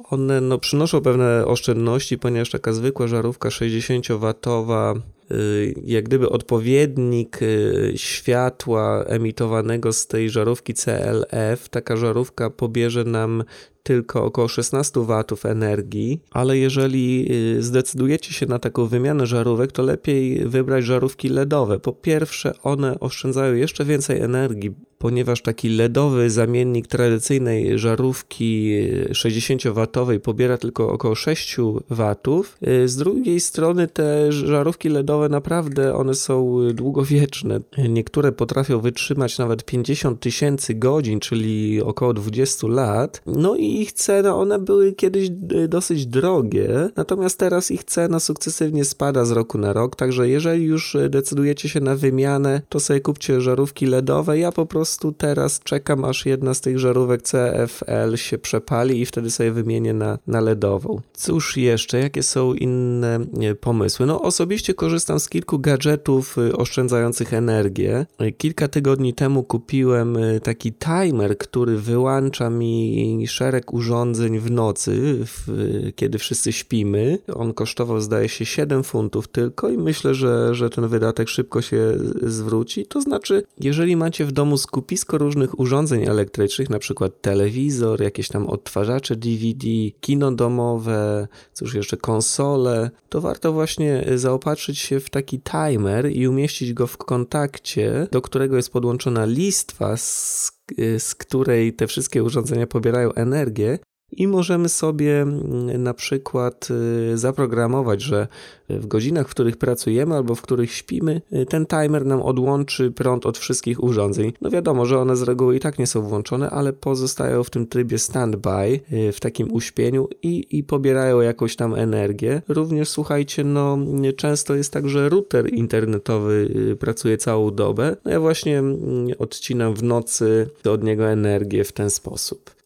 One 0.09 0.41
no, 0.41 0.57
przynoszą 0.57 1.01
pewne 1.01 1.45
oszczędności, 1.45 2.17
ponieważ 2.17 2.49
taka 2.49 2.73
zwykła 2.73 3.07
żarówka 3.07 3.49
60W 3.49 5.01
Y, 5.31 5.73
jak 5.85 6.05
gdyby 6.05 6.29
odpowiednik 6.29 7.41
y, 7.41 7.93
światła 7.95 9.03
emitowanego 9.03 9.93
z 9.93 10.07
tej 10.07 10.29
żarówki 10.29 10.73
CLF, 10.73 11.69
taka 11.69 11.97
żarówka 11.97 12.49
pobierze 12.49 13.03
nam 13.03 13.43
tylko 13.89 14.25
około 14.25 14.47
16 14.47 15.05
watów 15.05 15.45
energii, 15.45 16.21
ale 16.31 16.57
jeżeli 16.57 17.27
y, 17.57 17.63
zdecydujecie 17.63 18.33
się 18.33 18.45
na 18.45 18.59
taką 18.59 18.85
wymianę 18.85 19.27
żarówek, 19.27 19.71
to 19.71 19.83
lepiej 19.83 20.45
wybrać 20.45 20.85
żarówki 20.85 21.29
LEDowe. 21.29 21.79
Po 21.79 21.93
pierwsze, 21.93 22.53
one 22.63 22.99
oszczędzają 22.99 23.55
jeszcze 23.55 23.85
więcej 23.85 24.21
energii, 24.21 24.71
ponieważ 24.99 25.41
taki 25.41 25.69
LEDowy 25.69 26.29
zamiennik 26.29 26.87
tradycyjnej 26.87 27.79
żarówki 27.79 28.75
60W 29.09 30.19
pobiera 30.19 30.57
tylko 30.57 30.91
około 30.91 31.15
6 31.15 31.57
watów. 31.89 32.57
Z 32.85 32.95
drugiej 32.95 33.39
strony 33.39 33.87
te 33.87 34.31
żarówki 34.31 34.89
LEDowe 34.89 35.29
naprawdę 35.29 35.95
one 35.95 36.13
są 36.13 36.57
długowieczne. 36.73 37.59
Niektóre 37.89 38.31
potrafią 38.31 38.79
wytrzymać 38.79 39.37
nawet 39.37 39.65
50 39.65 40.19
tysięcy 40.19 40.75
godzin, 40.75 41.19
czyli 41.19 41.81
około 41.81 42.13
20 42.13 42.67
lat. 42.67 43.21
No 43.25 43.55
i 43.55 43.78
ich 43.81 43.91
cena, 43.91 44.35
one 44.35 44.59
były 44.59 44.93
kiedyś 44.93 45.29
dosyć 45.67 46.05
drogie, 46.05 46.89
natomiast 46.95 47.39
teraz 47.39 47.71
ich 47.71 47.83
cena 47.83 48.19
sukcesywnie 48.19 48.85
spada 48.85 49.25
z 49.25 49.31
roku 49.31 49.57
na 49.57 49.73
rok, 49.73 49.95
także 49.95 50.29
jeżeli 50.29 50.63
już 50.63 50.97
decydujecie 51.09 51.69
się 51.69 51.79
na 51.79 51.95
wymianę, 51.95 52.61
to 52.69 52.79
sobie 52.79 52.99
kupcie 52.99 53.41
żarówki 53.41 53.85
LEDowe. 53.85 54.39
Ja 54.39 54.51
po 54.51 54.65
prostu 54.65 55.11
teraz 55.11 55.59
czekam, 55.59 56.05
aż 56.05 56.25
jedna 56.25 56.53
z 56.53 56.61
tych 56.61 56.79
żarówek 56.79 57.21
CFL 57.21 58.15
się 58.15 58.37
przepali 58.37 59.01
i 59.01 59.05
wtedy 59.05 59.31
sobie 59.31 59.51
wymienię 59.51 59.93
na, 59.93 60.19
na 60.27 60.41
LEDową. 60.41 61.01
Cóż 61.13 61.57
jeszcze, 61.57 61.99
jakie 61.99 62.23
są 62.23 62.53
inne 62.53 63.19
pomysły? 63.61 64.05
No 64.05 64.21
osobiście 64.21 64.73
korzystam 64.73 65.19
z 65.19 65.29
kilku 65.29 65.59
gadżetów 65.59 66.37
y, 66.37 66.57
oszczędzających 66.57 67.33
energię. 67.33 68.05
Kilka 68.37 68.67
tygodni 68.67 69.13
temu 69.13 69.43
kupiłem 69.43 70.17
y, 70.17 70.39
taki 70.39 70.73
timer, 70.73 71.37
który 71.37 71.77
wyłącza 71.77 72.49
mi 72.49 73.25
szereg 73.27 73.68
urządzeń 73.73 74.39
w 74.39 74.51
nocy, 74.51 75.19
w, 75.25 75.47
kiedy 75.95 76.17
wszyscy 76.17 76.53
śpimy. 76.53 77.19
On 77.33 77.53
kosztował 77.53 78.01
zdaje 78.01 78.29
się 78.29 78.45
7 78.45 78.83
funtów 78.83 79.27
tylko 79.27 79.69
i 79.69 79.77
myślę, 79.77 80.13
że, 80.13 80.55
że 80.55 80.69
ten 80.69 80.87
wydatek 80.87 81.29
szybko 81.29 81.61
się 81.61 81.97
zwróci. 82.21 82.85
To 82.85 83.01
znaczy, 83.01 83.43
jeżeli 83.59 83.95
macie 83.95 84.25
w 84.25 84.31
domu 84.31 84.57
skupisko 84.57 85.17
różnych 85.17 85.59
urządzeń 85.59 86.03
elektrycznych, 86.03 86.69
na 86.69 86.79
przykład 86.79 87.21
telewizor, 87.21 88.01
jakieś 88.01 88.27
tam 88.27 88.47
odtwarzacze 88.47 89.15
DVD, 89.15 89.67
kino 90.01 90.31
domowe, 90.31 91.27
cóż 91.53 91.73
jeszcze 91.73 91.97
konsole, 91.97 92.89
to 93.09 93.21
warto 93.21 93.53
właśnie 93.53 94.05
zaopatrzyć 94.15 94.79
się 94.79 94.99
w 94.99 95.09
taki 95.09 95.39
timer 95.39 96.11
i 96.11 96.27
umieścić 96.27 96.73
go 96.73 96.87
w 96.87 96.97
kontakcie, 96.97 98.07
do 98.11 98.21
którego 98.21 98.55
jest 98.55 98.71
podłączona 98.71 99.25
listwa, 99.25 99.97
z, 99.97 100.58
z 100.97 101.15
której 101.15 101.73
te 101.73 101.87
wszystkie 101.87 102.23
urządzenia 102.23 102.67
pobierają 102.67 103.13
energię 103.13 103.79
i 104.11 104.27
możemy 104.27 104.69
sobie 104.69 105.21
mm, 105.21 105.83
na 105.83 105.93
przykład 105.93 106.67
y, 107.13 107.17
zaprogramować, 107.17 108.01
że 108.01 108.27
w 108.69 108.87
godzinach, 108.87 109.27
w 109.27 109.31
których 109.31 109.57
pracujemy 109.57 110.15
albo 110.15 110.35
w 110.35 110.41
których 110.41 110.73
śpimy, 110.73 111.21
y, 111.33 111.45
ten 111.45 111.65
timer 111.65 112.05
nam 112.05 112.21
odłączy 112.21 112.91
prąd 112.91 113.25
od 113.25 113.37
wszystkich 113.37 113.83
urządzeń. 113.83 114.33
No 114.41 114.49
wiadomo, 114.49 114.85
że 114.85 114.99
one 114.99 115.17
z 115.17 115.21
reguły 115.21 115.55
i 115.55 115.59
tak 115.59 115.79
nie 115.79 115.87
są 115.87 116.01
włączone, 116.01 116.49
ale 116.49 116.73
pozostają 116.73 117.43
w 117.43 117.49
tym 117.49 117.67
trybie 117.67 117.99
standby, 117.99 118.79
y, 118.93 119.11
w 119.11 119.19
takim 119.19 119.53
uśpieniu 119.53 120.07
i, 120.23 120.57
i 120.57 120.63
pobierają 120.63 121.21
jakąś 121.21 121.55
tam 121.55 121.75
energię. 121.75 122.41
Również 122.47 122.89
słuchajcie, 122.89 123.43
no 123.43 123.77
często 124.17 124.55
jest 124.55 124.73
tak, 124.73 124.89
że 124.89 125.09
router 125.09 125.53
internetowy 125.53 126.49
pracuje 126.79 127.17
całą 127.17 127.51
dobę. 127.51 127.95
No 128.05 128.11
ja 128.11 128.19
właśnie 128.19 128.59
mm, 128.59 129.07
odcinam 129.19 129.73
w 129.73 129.83
nocy 129.83 130.49
od 130.65 130.83
niego 130.83 131.07
energię 131.07 131.63
w 131.63 131.71
ten 131.71 131.89
sposób. 131.89 132.58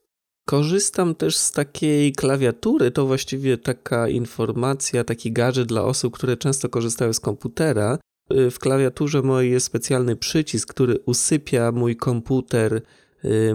Korzystam 0.45 1.15
też 1.15 1.37
z 1.37 1.51
takiej 1.51 2.13
klawiatury, 2.13 2.91
to 2.91 3.05
właściwie 3.05 3.57
taka 3.57 4.09
informacja, 4.09 5.03
taki 5.03 5.31
gadżet 5.31 5.67
dla 5.67 5.83
osób, 5.83 6.13
które 6.13 6.37
często 6.37 6.69
korzystają 6.69 7.13
z 7.13 7.19
komputera. 7.19 7.97
W 8.29 8.59
klawiaturze 8.59 9.21
mojej 9.21 9.51
jest 9.51 9.65
specjalny 9.65 10.15
przycisk, 10.15 10.69
który 10.69 10.99
usypia 11.05 11.71
mój 11.71 11.95
komputer 11.95 12.73
Y, 12.75 12.81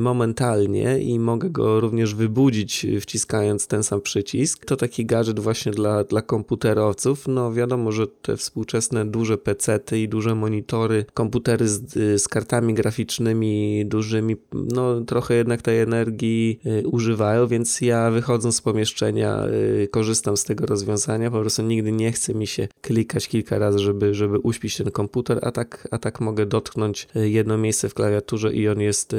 momentalnie 0.00 0.98
i 0.98 1.18
mogę 1.18 1.50
go 1.50 1.80
również 1.80 2.14
wybudzić 2.14 2.84
y, 2.84 3.00
wciskając 3.00 3.66
ten 3.66 3.82
sam 3.82 4.00
przycisk. 4.00 4.64
To 4.64 4.76
taki 4.76 5.06
gadżet 5.06 5.40
właśnie 5.40 5.72
dla, 5.72 6.04
dla 6.04 6.22
komputerowców. 6.22 7.28
No 7.28 7.52
wiadomo, 7.52 7.92
że 7.92 8.06
te 8.06 8.36
współczesne 8.36 9.04
duże 9.04 9.38
pecety 9.38 10.00
i 10.00 10.08
duże 10.08 10.34
monitory, 10.34 11.04
komputery 11.14 11.68
z, 11.68 11.96
y, 11.96 12.18
z 12.18 12.28
kartami 12.28 12.74
graficznymi 12.74 13.86
dużymi, 13.86 14.36
no 14.52 15.00
trochę 15.00 15.34
jednak 15.34 15.62
tej 15.62 15.80
energii 15.80 16.60
używają, 16.84 17.46
więc 17.46 17.80
ja 17.80 18.10
wychodząc 18.10 18.56
z 18.56 18.60
pomieszczenia 18.60 19.44
korzystam 19.90 20.36
z 20.36 20.44
tego 20.44 20.66
rozwiązania. 20.66 21.30
Po 21.30 21.40
prostu 21.40 21.62
nigdy 21.62 21.92
nie 21.92 22.12
chce 22.12 22.34
mi 22.34 22.46
się 22.46 22.68
klikać 22.80 23.28
kilka 23.28 23.58
razy, 23.58 23.78
żeby, 23.78 24.14
żeby 24.14 24.38
uśpić 24.38 24.76
ten 24.76 24.90
komputer, 24.90 25.38
a 25.42 25.50
tak, 25.50 25.88
a 25.90 25.98
tak 25.98 26.20
mogę 26.20 26.46
dotknąć 26.46 27.08
jedno 27.14 27.58
miejsce 27.58 27.88
w 27.88 27.94
klawiaturze 27.94 28.52
i 28.52 28.68
on 28.68 28.80
jest 28.80 29.14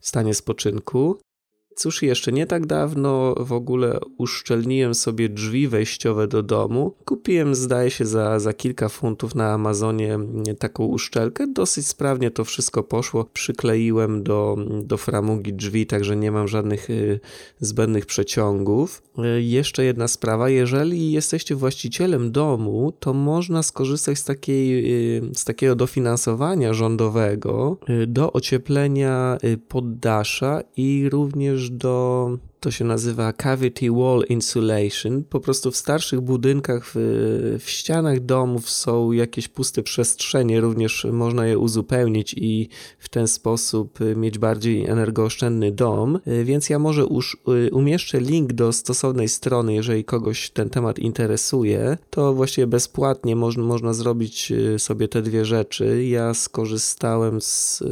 stanie 0.00 0.34
spoczynku. 0.34 1.20
Cóż, 1.80 2.02
jeszcze 2.02 2.32
nie 2.32 2.46
tak 2.46 2.66
dawno 2.66 3.34
w 3.38 3.52
ogóle 3.52 3.98
uszczelniłem 4.18 4.94
sobie 4.94 5.28
drzwi 5.28 5.68
wejściowe 5.68 6.28
do 6.28 6.42
domu. 6.42 6.94
Kupiłem, 7.04 7.54
zdaje 7.54 7.90
się, 7.90 8.06
za, 8.06 8.38
za 8.40 8.52
kilka 8.52 8.88
funtów 8.88 9.34
na 9.34 9.52
Amazonie 9.52 10.18
taką 10.58 10.84
uszczelkę. 10.84 11.46
Dosyć 11.52 11.86
sprawnie 11.86 12.30
to 12.30 12.44
wszystko 12.44 12.82
poszło. 12.82 13.24
Przykleiłem 13.24 14.22
do, 14.22 14.56
do 14.82 14.96
framugi 14.96 15.52
drzwi, 15.52 15.86
także 15.86 16.16
nie 16.16 16.32
mam 16.32 16.48
żadnych 16.48 16.90
y, 16.90 17.20
zbędnych 17.60 18.06
przeciągów. 18.06 19.02
Y, 19.38 19.42
jeszcze 19.42 19.84
jedna 19.84 20.08
sprawa. 20.08 20.48
Jeżeli 20.48 21.12
jesteście 21.12 21.54
właścicielem 21.54 22.32
domu, 22.32 22.92
to 23.00 23.14
można 23.14 23.62
skorzystać 23.62 24.18
z, 24.18 24.24
takiej, 24.24 24.92
y, 25.18 25.22
z 25.34 25.44
takiego 25.44 25.74
dofinansowania 25.74 26.74
rządowego 26.74 27.76
do 28.06 28.32
ocieplenia 28.32 29.38
poddasza 29.68 30.62
i 30.76 31.08
również 31.10 31.69
do 31.70 32.30
to 32.60 32.70
się 32.70 32.84
nazywa 32.84 33.32
cavity 33.32 33.90
wall 33.90 34.24
insulation. 34.28 35.24
Po 35.24 35.40
prostu 35.40 35.70
w 35.70 35.76
starszych 35.76 36.20
budynkach, 36.20 36.86
w, 36.86 36.92
w, 37.60 37.70
ścianach 37.70 38.20
domów 38.20 38.70
są 38.70 39.12
jakieś 39.12 39.48
puste 39.48 39.82
przestrzenie, 39.82 40.60
również 40.60 41.06
można 41.12 41.46
je 41.46 41.58
uzupełnić 41.58 42.34
i 42.38 42.68
w 42.98 43.08
ten 43.08 43.28
sposób 43.28 43.98
mieć 44.16 44.38
bardziej 44.38 44.86
energooszczędny 44.86 45.72
dom. 45.72 46.18
Więc 46.44 46.70
ja 46.70 46.78
może 46.78 47.02
już 47.02 47.36
umieszczę 47.72 48.20
link 48.20 48.52
do 48.52 48.72
stosownej 48.72 49.28
strony, 49.28 49.74
jeżeli 49.74 50.04
kogoś 50.04 50.50
ten 50.50 50.70
temat 50.70 50.98
interesuje. 50.98 51.98
To 52.10 52.34
właściwie 52.34 52.66
bezpłatnie 52.66 53.36
można, 53.36 53.64
można 53.64 53.92
zrobić 53.92 54.52
sobie 54.78 55.08
te 55.08 55.22
dwie 55.22 55.44
rzeczy. 55.44 56.04
Ja 56.04 56.34
skorzystałem 56.34 57.40
z 57.40 57.82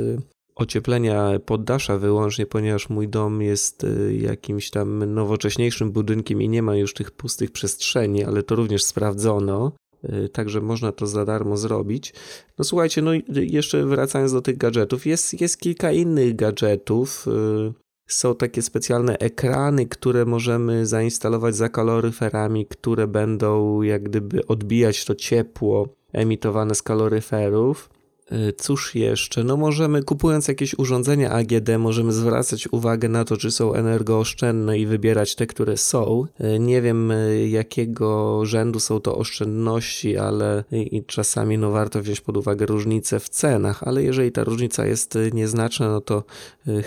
ocieplenia 0.59 1.31
poddasza 1.47 1.99
wyłącznie, 1.99 2.47
ponieważ 2.47 2.89
mój 2.89 3.09
dom 3.09 3.43
jest 3.43 3.85
y, 3.85 4.15
jakimś 4.15 4.71
tam 4.71 5.15
nowocześniejszym 5.15 5.93
budynkiem 5.93 6.43
i 6.43 6.49
nie 6.49 6.63
ma 6.63 6.77
już 6.77 6.95
tych 6.95 7.11
pustych 7.11 7.51
przestrzeni, 7.51 8.25
ale 8.25 8.43
to 8.43 8.55
również 8.55 8.85
sprawdzono. 8.85 9.73
Y, 10.05 10.29
także 10.29 10.61
można 10.61 10.93
to 10.93 11.07
za 11.07 11.25
darmo 11.25 11.57
zrobić. 11.57 12.15
No 12.59 12.65
słuchajcie, 12.65 13.03
no 13.03 13.11
jeszcze 13.29 13.87
wracając 13.87 14.33
do 14.33 14.43
tych 14.43 14.57
gadżetów, 14.57 15.07
jest, 15.07 15.41
jest 15.41 15.61
kilka 15.61 15.93
innych 15.93 16.37
gadżetów. 16.37 17.27
Y, 17.29 17.89
są 18.09 18.35
takie 18.35 18.63
specjalne 18.63 19.19
ekrany, 19.19 19.87
które 19.87 20.25
możemy 20.25 20.87
zainstalować 20.87 21.57
za 21.57 21.69
kaloryferami, 21.69 22.67
które 22.67 23.07
będą 23.07 23.83
jak 23.83 24.03
gdyby 24.03 24.47
odbijać 24.47 25.05
to 25.05 25.15
ciepło 25.15 25.89
emitowane 26.13 26.75
z 26.75 26.83
kaloryferów. 26.83 27.91
Y, 28.33 28.53
cóż 28.53 28.95
jeszcze? 28.95 29.45
No 29.45 29.57
możemy, 29.57 30.03
kupując 30.03 30.49
jakieś 30.49 30.79
urządzenia 30.79 31.31
AGD, 31.31 31.69
możemy 31.79 32.13
zwracać 32.13 32.69
uwagę 32.73 33.09
na 33.09 33.25
to, 33.25 33.37
czy 33.37 33.51
są 33.51 33.75
energooszczędne 33.75 34.79
i 34.79 34.87
wybierać 34.87 35.35
te, 35.35 35.47
które 35.47 35.77
są. 35.77 36.25
Y, 36.41 36.59
nie 36.59 36.83
wiem, 36.83 37.11
y, 37.11 37.49
jakiego 37.49 38.41
rzędu 38.47 38.81
są 38.81 39.01
to 39.01 39.17
oszczędności, 39.17 40.17
ale 40.17 40.65
i 40.73 41.05
czasami 41.07 41.59
no, 41.59 41.71
warto 41.71 42.03
wziąć 42.03 42.21
pod 42.21 42.37
uwagę 42.37 42.67
różnice 42.67 43.21
w 43.21 43.29
cenach, 43.29 43.83
ale 43.83 44.03
jeżeli 44.03 44.33
ta 44.33 44.45
różnica 44.45 44.87
jest 44.87 45.19
nieznaczna, 45.33 45.89
no 45.89 46.01
to 46.01 46.25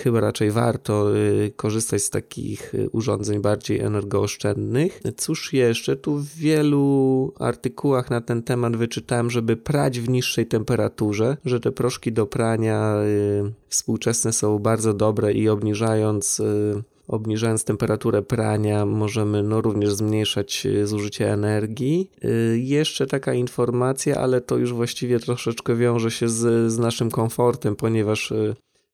chyba 0.03 0.19
raczej 0.19 0.51
warto 0.51 1.07
korzystać 1.55 2.03
z 2.03 2.09
takich 2.09 2.73
urządzeń 2.91 3.41
bardziej 3.41 3.79
energooszczędnych. 3.79 5.01
Cóż 5.17 5.53
jeszcze? 5.53 5.95
Tu 5.95 6.15
w 6.15 6.27
wielu 6.35 7.33
artykułach 7.39 8.09
na 8.09 8.21
ten 8.21 8.43
temat 8.43 8.75
wyczytałem, 8.75 9.29
żeby 9.29 9.57
prać 9.57 9.99
w 9.99 10.09
niższej 10.09 10.45
temperaturze, 10.45 11.30
że 11.45 11.59
te 11.59 11.71
proszki 11.71 12.11
do 12.11 12.25
prania 12.25 12.95
y, 13.03 13.51
współczesne 13.67 14.33
są 14.33 14.59
bardzo 14.59 14.93
dobre 14.93 15.33
i 15.33 15.49
obniżając 15.49 16.39
y, 16.39 16.83
obniżając 17.07 17.63
temperaturę 17.63 18.21
prania, 18.21 18.85
możemy 18.85 19.43
no, 19.43 19.61
również 19.61 19.93
zmniejszać 19.93 20.65
y, 20.65 20.87
zużycie 20.87 21.33
energii. 21.33 22.11
Jeszcze 22.55 23.07
taka 23.07 23.33
informacja, 23.33 24.15
ale 24.15 24.41
to 24.41 24.57
już 24.57 24.73
właściwie 24.73 25.19
troszeczkę 25.19 25.75
wiąże 25.75 26.11
się 26.11 26.29
z, 26.29 26.71
z 26.71 26.77
naszym 26.77 27.11
komfortem, 27.11 27.75
ponieważ 27.75 28.33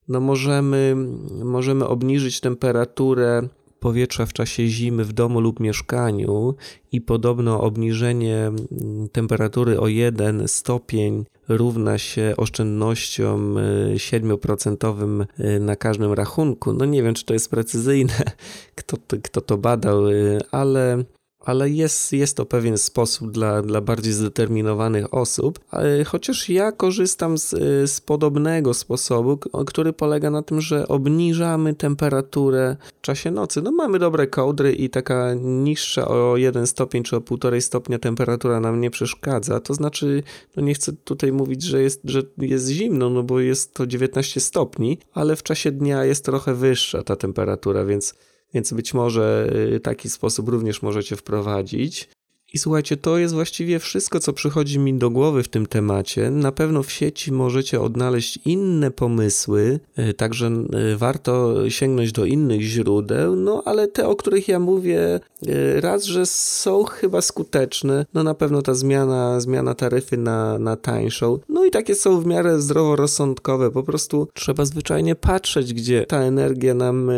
no, 0.08 0.20
możemy, 0.20 0.96
możemy 1.44 1.86
obniżyć 1.86 2.40
temperaturę 2.40 3.48
powietrza 3.80 4.26
w 4.26 4.32
czasie 4.32 4.66
zimy 4.66 5.04
w 5.04 5.12
domu 5.12 5.40
lub 5.40 5.60
mieszkaniu 5.60 6.54
i 6.92 7.00
podobno 7.00 7.60
obniżenie 7.60 8.36
mm, 8.36 9.08
temperatury 9.12 9.80
o 9.80 9.88
1 9.88 10.48
stopień 10.48 11.24
równa 11.48 11.98
się 11.98 12.34
oszczędnościom 12.36 13.56
7% 13.94 15.26
y, 15.40 15.44
y, 15.44 15.60
na 15.60 15.76
każdym 15.76 16.12
rachunku. 16.12 16.72
No 16.72 16.84
nie 16.84 17.02
wiem, 17.02 17.14
czy 17.14 17.24
to 17.24 17.32
jest 17.32 17.50
precyzyjne, 17.50 18.14
kto, 18.76 18.96
kto 19.22 19.40
to 19.40 19.58
badał, 19.58 20.08
y, 20.08 20.38
ale 20.50 21.04
ale 21.48 21.70
jest, 21.70 22.12
jest 22.12 22.36
to 22.36 22.46
pewien 22.46 22.78
sposób 22.78 23.30
dla, 23.30 23.62
dla 23.62 23.80
bardziej 23.80 24.12
zdeterminowanych 24.12 25.14
osób. 25.14 25.60
Chociaż 26.06 26.48
ja 26.48 26.72
korzystam 26.72 27.38
z, 27.38 27.50
z 27.90 28.00
podobnego 28.00 28.74
sposobu, 28.74 29.38
który 29.66 29.92
polega 29.92 30.30
na 30.30 30.42
tym, 30.42 30.60
że 30.60 30.88
obniżamy 30.88 31.74
temperaturę 31.74 32.76
w 32.98 33.00
czasie 33.00 33.30
nocy. 33.30 33.62
No 33.62 33.72
mamy 33.72 33.98
dobre 33.98 34.26
kołdry 34.26 34.72
i 34.72 34.90
taka 34.90 35.34
niższa 35.34 36.08
o 36.08 36.36
1 36.36 36.66
stopień 36.66 37.02
czy 37.02 37.16
o 37.16 37.20
1,5 37.20 37.60
stopnia 37.60 37.98
temperatura 37.98 38.60
nam 38.60 38.80
nie 38.80 38.90
przeszkadza. 38.90 39.60
To 39.60 39.74
znaczy, 39.74 40.22
no 40.56 40.62
nie 40.62 40.74
chcę 40.74 40.92
tutaj 40.92 41.32
mówić, 41.32 41.62
że 41.62 41.82
jest, 41.82 42.00
że 42.04 42.22
jest 42.38 42.68
zimno, 42.68 43.10
no 43.10 43.22
bo 43.22 43.40
jest 43.40 43.74
to 43.74 43.86
19 43.86 44.40
stopni, 44.40 44.98
ale 45.12 45.36
w 45.36 45.42
czasie 45.42 45.72
dnia 45.72 46.04
jest 46.04 46.24
trochę 46.24 46.54
wyższa 46.54 47.02
ta 47.02 47.16
temperatura, 47.16 47.84
więc 47.84 48.14
więc 48.54 48.72
być 48.72 48.94
może 48.94 49.50
y, 49.74 49.80
taki 49.80 50.10
sposób 50.10 50.48
również 50.48 50.82
możecie 50.82 51.16
wprowadzić. 51.16 52.08
I 52.54 52.58
słuchajcie, 52.58 52.96
to 52.96 53.18
jest 53.18 53.34
właściwie 53.34 53.78
wszystko, 53.78 54.20
co 54.20 54.32
przychodzi 54.32 54.78
mi 54.78 54.94
do 54.94 55.10
głowy 55.10 55.42
w 55.42 55.48
tym 55.48 55.66
temacie. 55.66 56.30
Na 56.30 56.52
pewno 56.52 56.82
w 56.82 56.92
sieci 56.92 57.32
możecie 57.32 57.80
odnaleźć 57.80 58.38
inne 58.44 58.90
pomysły, 58.90 59.80
e, 59.96 60.14
także 60.14 60.46
e, 60.46 60.96
warto 60.96 61.54
sięgnąć 61.70 62.12
do 62.12 62.24
innych 62.24 62.62
źródeł, 62.62 63.36
no 63.36 63.62
ale 63.64 63.88
te, 63.88 64.08
o 64.08 64.16
których 64.16 64.48
ja 64.48 64.58
mówię, 64.58 65.20
e, 65.46 65.80
raz, 65.80 66.04
że 66.04 66.26
są 66.26 66.84
chyba 66.84 67.22
skuteczne, 67.22 68.06
no 68.14 68.22
na 68.22 68.34
pewno 68.34 68.62
ta 68.62 68.74
zmiana, 68.74 69.40
zmiana 69.40 69.74
taryfy 69.74 70.16
na, 70.16 70.58
na 70.58 70.76
tańszą, 70.76 71.38
no 71.48 71.64
i 71.64 71.70
takie 71.70 71.94
są 71.94 72.20
w 72.20 72.26
miarę 72.26 72.60
zdroworozsądkowe, 72.60 73.70
po 73.70 73.82
prostu 73.82 74.28
trzeba 74.34 74.64
zwyczajnie 74.64 75.14
patrzeć, 75.14 75.74
gdzie 75.74 76.06
ta 76.06 76.18
energia 76.18 76.74
nam 76.74 77.10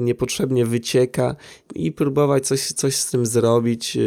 niepotrzebnie 0.00 0.66
wycieka 0.66 1.36
i 1.74 1.92
próbować 1.92 2.46
coś, 2.46 2.72
coś 2.72 2.96
z 2.96 3.10
tym 3.10 3.26
zrobić. 3.26 3.98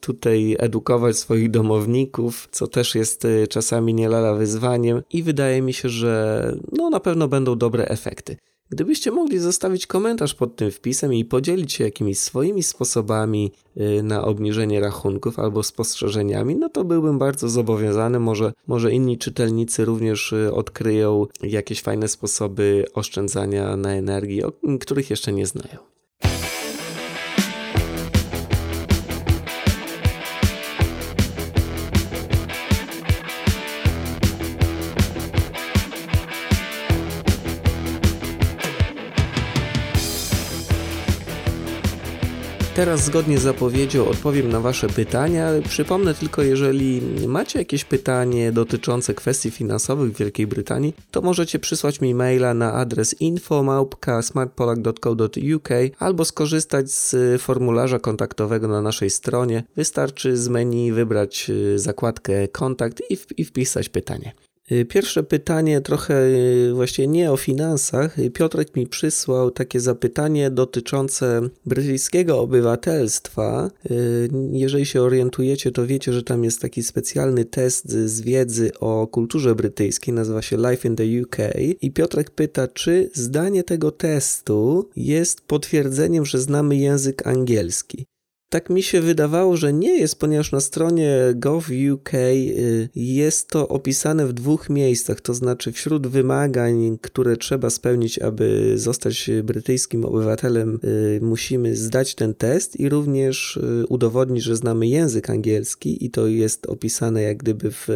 Tu 0.00 0.15
tutaj 0.16 0.56
edukować 0.58 1.18
swoich 1.18 1.50
domowników, 1.50 2.48
co 2.50 2.66
też 2.66 2.94
jest 2.94 3.24
y, 3.24 3.46
czasami 3.48 3.94
nie 3.94 4.08
lada 4.08 4.34
wyzwaniem 4.34 5.02
i 5.12 5.22
wydaje 5.22 5.62
mi 5.62 5.72
się, 5.72 5.88
że 5.88 6.52
no 6.72 6.90
na 6.90 7.00
pewno 7.00 7.28
będą 7.28 7.58
dobre 7.58 7.88
efekty. 7.88 8.36
Gdybyście 8.70 9.10
mogli 9.10 9.38
zostawić 9.38 9.86
komentarz 9.86 10.34
pod 10.34 10.56
tym 10.56 10.70
wpisem 10.70 11.14
i 11.14 11.24
podzielić 11.24 11.72
się 11.72 11.84
jakimiś 11.84 12.18
swoimi 12.18 12.62
sposobami 12.62 13.52
y, 13.76 14.02
na 14.02 14.24
obniżenie 14.24 14.80
rachunków 14.80 15.38
albo 15.38 15.62
spostrzeżeniami, 15.62 16.56
no 16.56 16.68
to 16.68 16.84
byłbym 16.84 17.18
bardzo 17.18 17.48
zobowiązany. 17.48 18.20
Może, 18.20 18.52
może 18.66 18.92
inni 18.92 19.18
czytelnicy 19.18 19.84
również 19.84 20.32
y, 20.32 20.54
odkryją 20.54 21.26
jakieś 21.42 21.82
fajne 21.82 22.08
sposoby 22.08 22.84
oszczędzania 22.94 23.76
na 23.76 23.92
energii, 23.92 24.42
których 24.80 25.10
jeszcze 25.10 25.32
nie 25.32 25.46
znają. 25.46 25.95
Teraz 42.76 43.04
zgodnie 43.04 43.38
z 43.38 43.42
zapowiedzią 43.42 44.08
odpowiem 44.08 44.48
na 44.48 44.60
Wasze 44.60 44.88
pytania. 44.88 45.50
Przypomnę 45.68 46.14
tylko, 46.14 46.42
jeżeli 46.42 47.02
macie 47.26 47.58
jakieś 47.58 47.84
pytanie 47.84 48.52
dotyczące 48.52 49.14
kwestii 49.14 49.50
finansowych 49.50 50.12
w 50.12 50.18
Wielkiej 50.18 50.46
Brytanii, 50.46 50.94
to 51.10 51.22
możecie 51.22 51.58
przysłać 51.58 52.00
mi 52.00 52.14
maila 52.14 52.54
na 52.54 52.72
adres 52.72 53.20
info.smartpolak.co.uk 53.20 55.68
albo 55.98 56.24
skorzystać 56.24 56.90
z 56.90 57.16
formularza 57.42 57.98
kontaktowego 57.98 58.68
na 58.68 58.82
naszej 58.82 59.10
stronie. 59.10 59.64
Wystarczy 59.76 60.36
z 60.36 60.48
menu 60.48 60.92
wybrać 60.92 61.50
y, 61.50 61.78
zakładkę 61.78 62.48
kontakt 62.48 63.02
i 63.38 63.44
wpisać 63.44 63.88
pytanie. 63.88 64.32
Y, 64.72 64.84
pierwsze 64.84 65.22
pytanie, 65.22 65.80
trochę 65.80 66.14
y, 66.14 66.72
właściwie 66.74 67.08
nie 67.08 67.32
o 67.32 67.36
finansach. 67.36 68.18
Y, 68.18 68.30
Piotrek 68.30 68.76
mi 68.76 68.86
przysłał 68.86 69.50
takie 69.50 69.80
zapytanie 69.80 70.50
dotyczące 70.50 71.48
brytyjskiego 71.66 72.40
obywatelstwa. 72.40 73.70
Jeżeli 74.52 74.86
się 74.86 75.02
orientujecie, 75.02 75.72
to 75.72 75.86
wiecie, 75.86 76.12
że 76.12 76.22
tam 76.22 76.44
jest 76.44 76.60
taki 76.60 76.82
specjalny 76.82 77.44
test 77.44 77.90
z 77.90 78.20
wiedzy 78.20 78.70
o 78.80 79.06
kulturze 79.06 79.54
brytyjskiej, 79.54 80.14
nazywa 80.14 80.42
się 80.42 80.56
Life 80.56 80.88
in 80.88 80.96
the 80.96 81.04
UK. 81.22 81.36
I 81.80 81.92
Piotrek 81.92 82.30
pyta, 82.30 82.68
czy 82.68 83.10
zdanie 83.14 83.64
tego 83.64 83.90
testu 83.90 84.88
jest 84.96 85.40
potwierdzeniem, 85.40 86.24
że 86.24 86.38
znamy 86.38 86.76
język 86.76 87.26
angielski. 87.26 88.06
Tak 88.48 88.70
mi 88.70 88.82
się 88.82 89.00
wydawało, 89.00 89.56
że 89.56 89.72
nie 89.72 89.98
jest, 89.98 90.18
ponieważ 90.18 90.52
na 90.52 90.60
stronie 90.60 91.16
gov.uk 91.34 92.14
y, 92.14 92.88
jest 92.94 93.48
to 93.48 93.68
opisane 93.68 94.26
w 94.26 94.32
dwóch 94.32 94.70
miejscach, 94.70 95.20
to 95.20 95.34
znaczy 95.34 95.72
wśród 95.72 96.06
wymagań, 96.06 96.98
które 97.00 97.36
trzeba 97.36 97.70
spełnić, 97.70 98.18
aby 98.18 98.72
zostać 98.78 99.30
brytyjskim 99.44 100.04
obywatelem, 100.04 100.78
y, 100.84 101.20
musimy 101.22 101.76
zdać 101.76 102.14
ten 102.14 102.34
test 102.34 102.80
i 102.80 102.88
również 102.88 103.56
y, 103.56 103.86
udowodnić, 103.88 104.44
że 104.44 104.56
znamy 104.56 104.86
język 104.86 105.30
angielski 105.30 106.04
i 106.04 106.10
to 106.10 106.26
jest 106.26 106.66
opisane 106.66 107.22
jak 107.22 107.36
gdyby 107.36 107.70
w, 107.70 107.88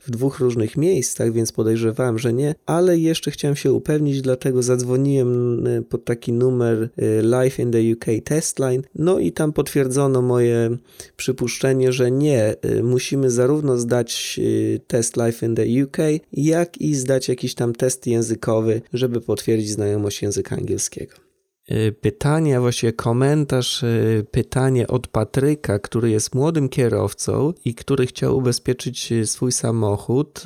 w 0.00 0.10
dwóch 0.10 0.40
różnych 0.40 0.76
miejscach, 0.76 1.32
więc 1.32 1.52
podejrzewałem, 1.52 2.18
że 2.18 2.32
nie, 2.32 2.54
ale 2.66 2.98
jeszcze 2.98 3.30
chciałem 3.30 3.56
się 3.56 3.72
upewnić, 3.72 4.22
dlatego 4.22 4.62
zadzwoniłem 4.62 5.64
pod 5.88 6.04
taki 6.04 6.32
numer 6.32 6.88
Live 7.22 7.58
in 7.58 7.70
the 7.70 7.92
UK 7.92 8.24
Test 8.24 8.58
Line, 8.58 8.82
no 8.94 9.18
i 9.18 9.32
tam 9.32 9.52
potwierdzono, 9.52 9.91
potwierdzono 9.92 10.22
moje 10.22 10.76
przypuszczenie, 11.16 11.92
że 11.92 12.10
nie. 12.10 12.54
Y, 12.64 12.82
musimy 12.82 13.30
zarówno 13.30 13.78
zdać 13.78 14.36
y, 14.38 14.80
test 14.86 15.16
Life 15.16 15.46
in 15.46 15.54
the 15.54 15.84
UK, 15.84 15.96
jak 16.32 16.80
i 16.80 16.94
zdać 16.94 17.28
jakiś 17.28 17.54
tam 17.54 17.72
test 17.72 18.06
językowy, 18.06 18.82
żeby 18.92 19.20
potwierdzić 19.20 19.70
znajomość 19.70 20.22
języka 20.22 20.56
angielskiego. 20.56 21.31
Y, 21.70 21.92
pytanie, 22.00 22.56
a 22.56 22.60
właściwie 22.60 22.92
komentarz, 22.92 23.84
pytanie 24.30 24.86
od 24.86 25.08
Patryka, 25.08 25.78
który 25.78 26.10
jest 26.10 26.34
młodym 26.34 26.68
kierowcą 26.68 27.52
i 27.64 27.74
który 27.74 28.06
chciał 28.06 28.36
ubezpieczyć 28.36 29.12
swój 29.24 29.52
samochód. 29.52 30.44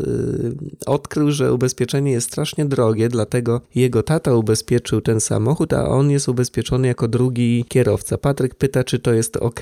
Odkrył, 0.87 1.31
że 1.31 1.53
ubezpieczenie 1.53 2.13
jest 2.13 2.27
strasznie 2.27 2.65
drogie, 2.65 3.09
dlatego 3.09 3.61
jego 3.75 4.03
tata 4.03 4.35
ubezpieczył 4.35 5.01
ten 5.01 5.21
samochód, 5.21 5.73
a 5.73 5.89
on 5.89 6.11
jest 6.11 6.29
ubezpieczony 6.29 6.89
jako 6.89 7.09
drugi 7.09 7.65
kierowca. 7.69 8.19
Patryk 8.19 8.55
pyta, 8.55 8.85
czy 8.85 8.99
to 8.99 9.13
jest 9.13 9.37
ok. 9.37 9.61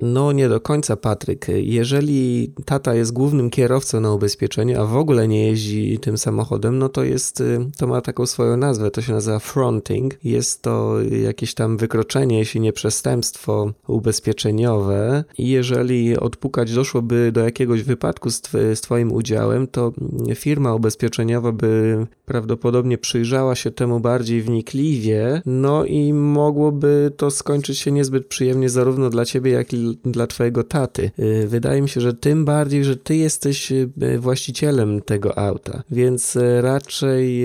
No 0.00 0.32
nie 0.32 0.48
do 0.48 0.60
końca, 0.60 0.96
Patryk. 0.96 1.46
Jeżeli 1.56 2.52
tata 2.64 2.94
jest 2.94 3.12
głównym 3.12 3.50
kierowcą 3.50 4.00
na 4.00 4.12
ubezpieczeniu, 4.12 4.80
a 4.80 4.84
w 4.84 4.96
ogóle 4.96 5.28
nie 5.28 5.46
jeździ 5.46 5.98
tym 5.98 6.18
samochodem, 6.18 6.78
no 6.78 6.88
to 6.88 7.04
jest, 7.04 7.42
to 7.76 7.86
ma 7.86 8.00
taką 8.00 8.26
swoją 8.26 8.56
nazwę, 8.56 8.90
to 8.90 9.02
się 9.02 9.12
nazywa 9.12 9.38
fronting. 9.38 10.24
Jest 10.24 10.62
to 10.62 10.94
jakieś 11.22 11.54
tam 11.54 11.76
wykroczenie, 11.76 12.38
jeśli 12.38 12.60
nie 12.60 12.72
przestępstwo 12.72 13.72
ubezpieczeniowe 13.86 15.24
i 15.38 15.48
jeżeli 15.48 16.16
odpukać 16.16 16.74
doszłoby 16.74 17.32
do 17.32 17.40
jakiegoś 17.40 17.82
wypadku 17.82 18.30
z, 18.30 18.40
tw 18.40 18.58
z 18.74 18.80
twoim 18.80 19.12
udziałem, 19.12 19.66
to 19.66 19.92
firma 20.34 20.74
ubezpieczeniowa 20.74 21.52
by 21.52 22.06
prawdopodobnie 22.24 22.98
przyjrzała 22.98 23.54
się 23.54 23.70
temu 23.70 24.00
bardziej 24.00 24.42
wnikliwie, 24.42 25.42
no 25.46 25.84
i 25.84 26.12
mogłoby 26.12 27.12
to 27.16 27.30
skończyć 27.30 27.78
się 27.78 27.92
niezbyt 27.92 28.26
przyjemnie 28.26 28.68
zarówno 28.68 29.10
dla 29.10 29.24
ciebie, 29.24 29.50
jak 29.50 29.72
i 29.72 29.87
dla 29.87 29.87
twojego 30.28 30.64
taty. 30.64 31.10
Y, 31.18 31.48
wydaje 31.48 31.82
mi 31.82 31.88
się, 31.88 32.00
że 32.00 32.14
tym 32.14 32.44
bardziej, 32.44 32.84
że 32.84 32.96
ty 32.96 33.16
jesteś 33.16 33.72
y, 33.72 33.88
właścicielem 34.18 35.02
tego 35.02 35.38
auta, 35.38 35.82
więc 35.90 36.36
y, 36.36 36.60
raczej, 36.62 37.44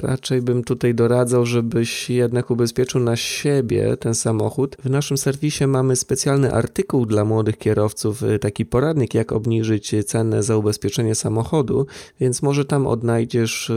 raczej 0.00 0.42
bym 0.42 0.64
tutaj 0.64 0.94
doradzał, 0.94 1.46
żebyś 1.46 2.10
jednak 2.10 2.50
ubezpieczył 2.50 3.00
na 3.00 3.16
siebie 3.16 3.96
ten 3.96 4.14
samochód. 4.14 4.76
W 4.84 4.90
naszym 4.90 5.18
serwisie 5.18 5.66
mamy 5.66 5.96
specjalny 5.96 6.52
artykuł 6.52 7.06
dla 7.06 7.24
młodych 7.24 7.58
kierowców, 7.58 8.22
taki 8.40 8.66
poradnik, 8.66 9.14
jak 9.14 9.32
obniżyć 9.32 9.94
cenę 10.06 10.42
za 10.42 10.56
ubezpieczenie 10.56 11.14
samochodu, 11.14 11.86
więc 12.20 12.42
może 12.42 12.64
tam 12.64 12.86
odnajdziesz 12.86 13.72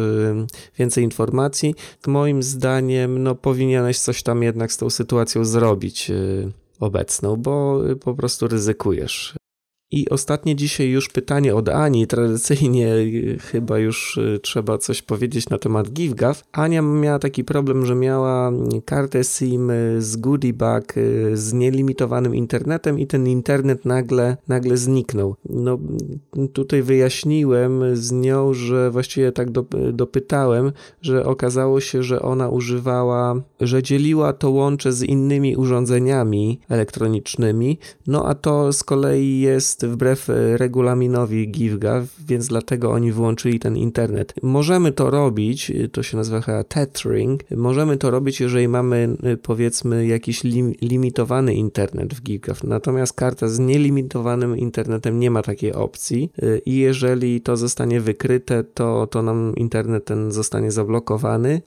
więcej 0.78 1.04
informacji. 1.04 1.76
Moim 2.08 2.44
zdaniem, 2.44 3.24
no, 3.24 3.36
powinieneś 3.36 4.00
coś 4.00 4.24
tam 4.24 4.44
jednak 4.44 4.72
z 4.72 4.78
tą 4.78 4.89
sytuacją 4.89 5.46
zrobić 5.46 6.12
obecną, 6.84 7.36
bo 7.36 7.82
po 8.04 8.14
prostu 8.14 8.48
ryzykujesz. 8.48 9.36
I 9.92 10.10
ostatnie 10.10 10.56
dzisiaj 10.56 10.89
już 10.89 11.10
pytanie 11.10 11.56
od 11.56 11.70
Ani. 11.70 12.08
Tradycyjnie 12.08 12.96
y, 12.96 13.38
chyba 13.39 13.80
już 13.80 14.18
y, 14.18 14.39
trzeba 14.44 14.78
coś 14.78 15.02
powiedzieć 15.02 15.50
na 15.50 15.58
temat 15.58 15.89
GiveGav. 15.89 16.44
Ania 16.52 16.82
miała 16.82 17.20
taki 17.20 17.44
problem, 17.44 17.86
że 17.86 17.96
miała 17.96 18.52
kartę 18.86 19.24
SIM 19.24 19.72
z 20.00 20.16
Goodiebag 20.16 20.98
y, 20.98 21.38
z 21.38 21.54
nielimitowanym 21.54 22.36
internetem 22.36 23.00
i 23.00 23.08
ten 23.08 23.28
internet 23.28 23.86
nagle, 23.86 24.38
nagle 24.48 24.78
zniknął. 24.78 25.36
No 25.50 25.80
tutaj 26.54 26.82
wyjaśniłem 26.82 27.96
z 27.96 28.12
nią, 28.12 28.54
że 28.54 28.92
właściwie 28.92 29.32
tak 29.32 29.48
dopytałem, 29.94 30.72
że 31.02 31.26
okazało 31.26 31.80
się, 31.80 32.04
że 32.04 32.22
ona 32.22 32.50
używała, 32.50 33.42
że 33.62 33.84
dzieliła 33.84 34.34
to 34.34 34.50
łącze 34.50 34.94
z 34.94 35.04
innymi 35.04 35.56
urządzeniami 35.56 36.60
elektronicznymi, 36.70 37.78
no 38.08 38.26
a 38.26 38.36
to 38.36 38.74
z 38.74 38.84
kolei 38.84 39.39
jest 39.39 39.81
wbrew 39.88 40.30
e, 40.30 40.58
regulaminowi 40.58 41.52
GiveGav, 41.52 42.06
więc 42.28 42.48
dlatego 42.48 42.92
oni 42.92 43.12
wyłączyli 43.12 43.60
ten 43.60 43.78
internet. 43.78 44.34
Możemy 44.44 44.92
to 44.92 45.10
robić, 45.10 45.72
e, 45.72 45.88
to 45.88 46.04
się 46.04 46.18
nazywa 46.18 46.42
chyba 46.42 46.64
tethering, 46.64 47.52
możemy 47.52 47.98
to 47.98 48.12
robić, 48.12 48.40
jeżeli 48.40 48.68
mamy 48.68 49.18
e, 49.24 49.38
powiedzmy 49.38 50.08
jakiś 50.08 50.44
lim, 50.44 50.74
limitowany 50.82 51.54
internet 51.54 52.14
w 52.14 52.22
GiveGav, 52.22 52.64
natomiast 52.64 53.14
karta 53.14 53.48
z 53.48 53.60
nielimitowanym 53.60 54.58
internetem 54.58 55.20
nie 55.20 55.32
ma 55.32 55.42
takiej 55.42 55.74
opcji 55.74 56.32
i 56.66 56.76
jeżeli 56.76 57.42
to 57.42 57.58
zostanie 57.58 58.02
wykryte, 58.02 58.64
to, 58.64 59.08
to 59.08 59.22
nam 59.22 59.56
internet 59.56 60.06
ten 60.06 60.32
zostanie 60.32 60.72
zablokowany. 60.72 61.62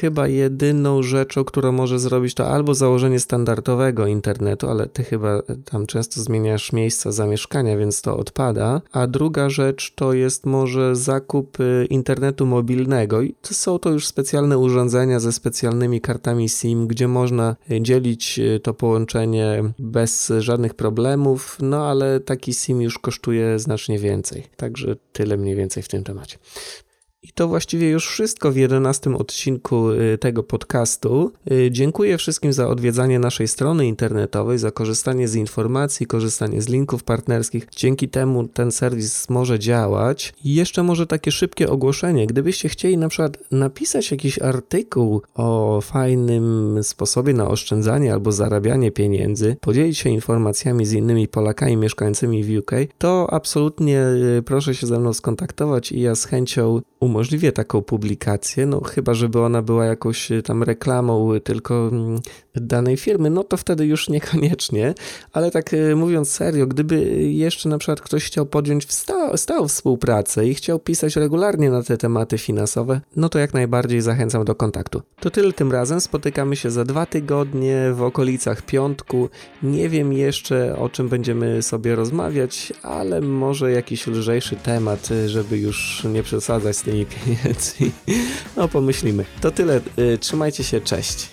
Chyba 0.00 0.28
jedyną 0.28 1.02
rzeczą, 1.02 1.44
którą 1.44 1.72
może 1.72 1.98
zrobić 1.98 2.34
to 2.34 2.48
albo 2.48 2.74
założenie 2.74 3.20
standardowego 3.20 4.06
internetu, 4.06 4.68
ale 4.68 4.86
ty 4.86 5.04
chyba 5.04 5.42
tam 5.64 5.86
często 5.86 6.20
zmieniasz 6.20 6.72
miejsca 6.72 7.12
zamieszkania, 7.12 7.59
mieszkania, 7.62 7.78
więc 7.78 8.02
to 8.02 8.16
odpada. 8.16 8.82
A 8.92 9.06
druga 9.06 9.50
rzecz 9.50 9.94
to 9.94 10.12
jest 10.12 10.46
może 10.46 10.96
zakup 10.96 11.60
y, 11.60 11.86
internetu 11.90 12.46
mobilnego 12.46 13.22
i 13.22 13.34
to 13.42 13.54
są 13.54 13.78
to 13.78 13.90
już 13.90 14.06
specjalne 14.06 14.58
urządzenia 14.58 15.20
ze 15.20 15.32
specjalnymi 15.32 16.00
kartami 16.00 16.48
SIM, 16.48 16.86
gdzie 16.86 17.08
można 17.08 17.56
y, 17.70 17.80
dzielić 17.80 18.38
y, 18.38 18.60
to 18.60 18.74
połączenie 18.74 19.62
bez 19.78 20.32
żadnych 20.38 20.74
problemów, 20.74 21.58
no 21.60 21.86
ale 21.86 22.20
taki 22.20 22.54
SIM 22.54 22.80
już 22.80 22.98
kosztuje 22.98 23.58
znacznie 23.58 23.98
więcej. 23.98 24.46
Także 24.56 24.96
tyle 25.12 25.36
mniej 25.36 25.56
więcej 25.56 25.82
w 25.82 25.88
tym 25.88 26.04
temacie. 26.04 26.38
I 27.22 27.32
to 27.32 27.48
właściwie 27.48 27.90
już 27.90 28.08
wszystko 28.08 28.52
w 28.52 28.56
jedenastym 28.56 29.16
odcinku 29.16 29.90
y, 29.90 30.18
tego 30.18 30.42
podcastu. 30.42 31.32
Y, 31.52 31.68
dziękuję 31.70 32.18
wszystkim 32.18 32.52
za 32.52 32.68
odwiedzanie 32.68 33.18
naszej 33.18 33.48
strony 33.48 33.86
internetowej, 33.86 34.58
za 34.58 34.70
korzystanie 34.70 35.28
z 35.28 35.34
informacji, 35.34 36.06
korzystanie 36.06 36.62
z 36.62 36.68
linków 36.68 37.04
partnerskich. 37.04 37.68
Dzięki 37.76 38.08
temu 38.08 38.48
ten 38.48 38.72
serwis 38.72 39.30
może 39.30 39.58
działać. 39.58 40.34
I 40.44 40.54
jeszcze 40.54 40.82
może 40.82 41.06
takie 41.06 41.32
szybkie 41.32 41.70
ogłoszenie. 41.70 42.26
Gdybyście 42.26 42.68
chcieli 42.68 42.98
na 42.98 43.08
przykład 43.08 43.38
napisać 43.50 44.10
jakiś 44.10 44.38
artykuł 44.38 45.22
o 45.34 45.80
fajnym 45.80 46.78
sposobie 46.82 47.34
na 47.34 47.48
oszczędzanie 47.48 48.12
albo 48.12 48.32
zarabianie 48.32 48.90
pieniędzy, 48.90 49.56
podzielić 49.60 49.98
się 49.98 50.10
informacjami 50.10 50.86
z 50.86 50.92
innymi 50.92 51.28
Polakami 51.28 51.76
mieszkającymi 51.76 52.44
w 52.44 52.58
UK, 52.58 52.70
to 52.98 53.26
absolutnie 53.32 54.04
y, 54.38 54.42
proszę 54.42 54.74
się 54.74 54.86
ze 54.86 54.98
mną 55.00 55.12
skontaktować 55.12 55.92
i 55.92 56.00
ja 56.00 56.14
z 56.14 56.24
chęcią 56.24 56.80
umożliwię 57.10 57.52
taką 57.52 57.82
publikację, 57.82 58.66
no 58.66 58.80
chyba, 58.80 59.14
żeby 59.14 59.40
ona 59.40 59.62
była 59.62 59.84
jakąś 59.84 60.32
y, 60.32 60.42
tam 60.42 60.62
reklamą 60.62 61.34
y, 61.34 61.40
tylko 61.40 61.88
mm, 61.92 62.20
danej 62.54 62.96
firmy, 62.96 63.30
no 63.30 63.44
to 63.44 63.56
wtedy 63.56 63.86
już 63.86 64.08
niekoniecznie, 64.08 64.94
ale 65.32 65.50
tak 65.50 65.72
y, 65.72 65.96
mówiąc 65.96 66.30
serio, 66.30 66.66
gdyby 66.66 67.04
jeszcze 67.22 67.68
na 67.68 67.78
przykład 67.78 68.00
ktoś 68.00 68.24
chciał 68.24 68.46
podjąć 68.46 68.92
sta 68.92 69.36
stałą 69.36 69.68
współpracę 69.68 70.46
i 70.46 70.54
chciał 70.54 70.78
pisać 70.78 71.16
regularnie 71.16 71.70
na 71.70 71.82
te 71.82 71.96
tematy 71.96 72.38
finansowe, 72.38 73.00
no 73.16 73.28
to 73.28 73.38
jak 73.38 73.54
najbardziej 73.54 74.00
zachęcam 74.00 74.44
do 74.44 74.54
kontaktu. 74.54 75.02
To 75.20 75.30
tyle 75.30 75.52
tym 75.52 75.72
razem, 75.72 76.00
spotykamy 76.00 76.56
się 76.56 76.70
za 76.70 76.84
dwa 76.84 77.06
tygodnie 77.06 77.92
w 77.94 78.02
okolicach 78.02 78.62
piątku. 78.62 79.28
Nie 79.62 79.88
wiem 79.88 80.12
jeszcze 80.12 80.78
o 80.78 80.88
czym 80.88 81.08
będziemy 81.08 81.62
sobie 81.62 81.94
rozmawiać, 81.94 82.72
ale 82.82 83.20
może 83.20 83.72
jakiś 83.72 84.06
lżejszy 84.06 84.56
temat, 84.56 85.08
żeby 85.26 85.58
już 85.58 86.04
nie 86.04 86.22
przesadzać 86.22 86.76
z 86.76 86.82
tymi 86.82 86.99
pieniędzy. 87.06 87.74
No 88.56 88.68
pomyślimy. 88.68 89.24
To 89.40 89.50
tyle. 89.50 89.80
Y, 89.98 90.18
trzymajcie 90.18 90.64
się. 90.64 90.80
Cześć. 90.80 91.28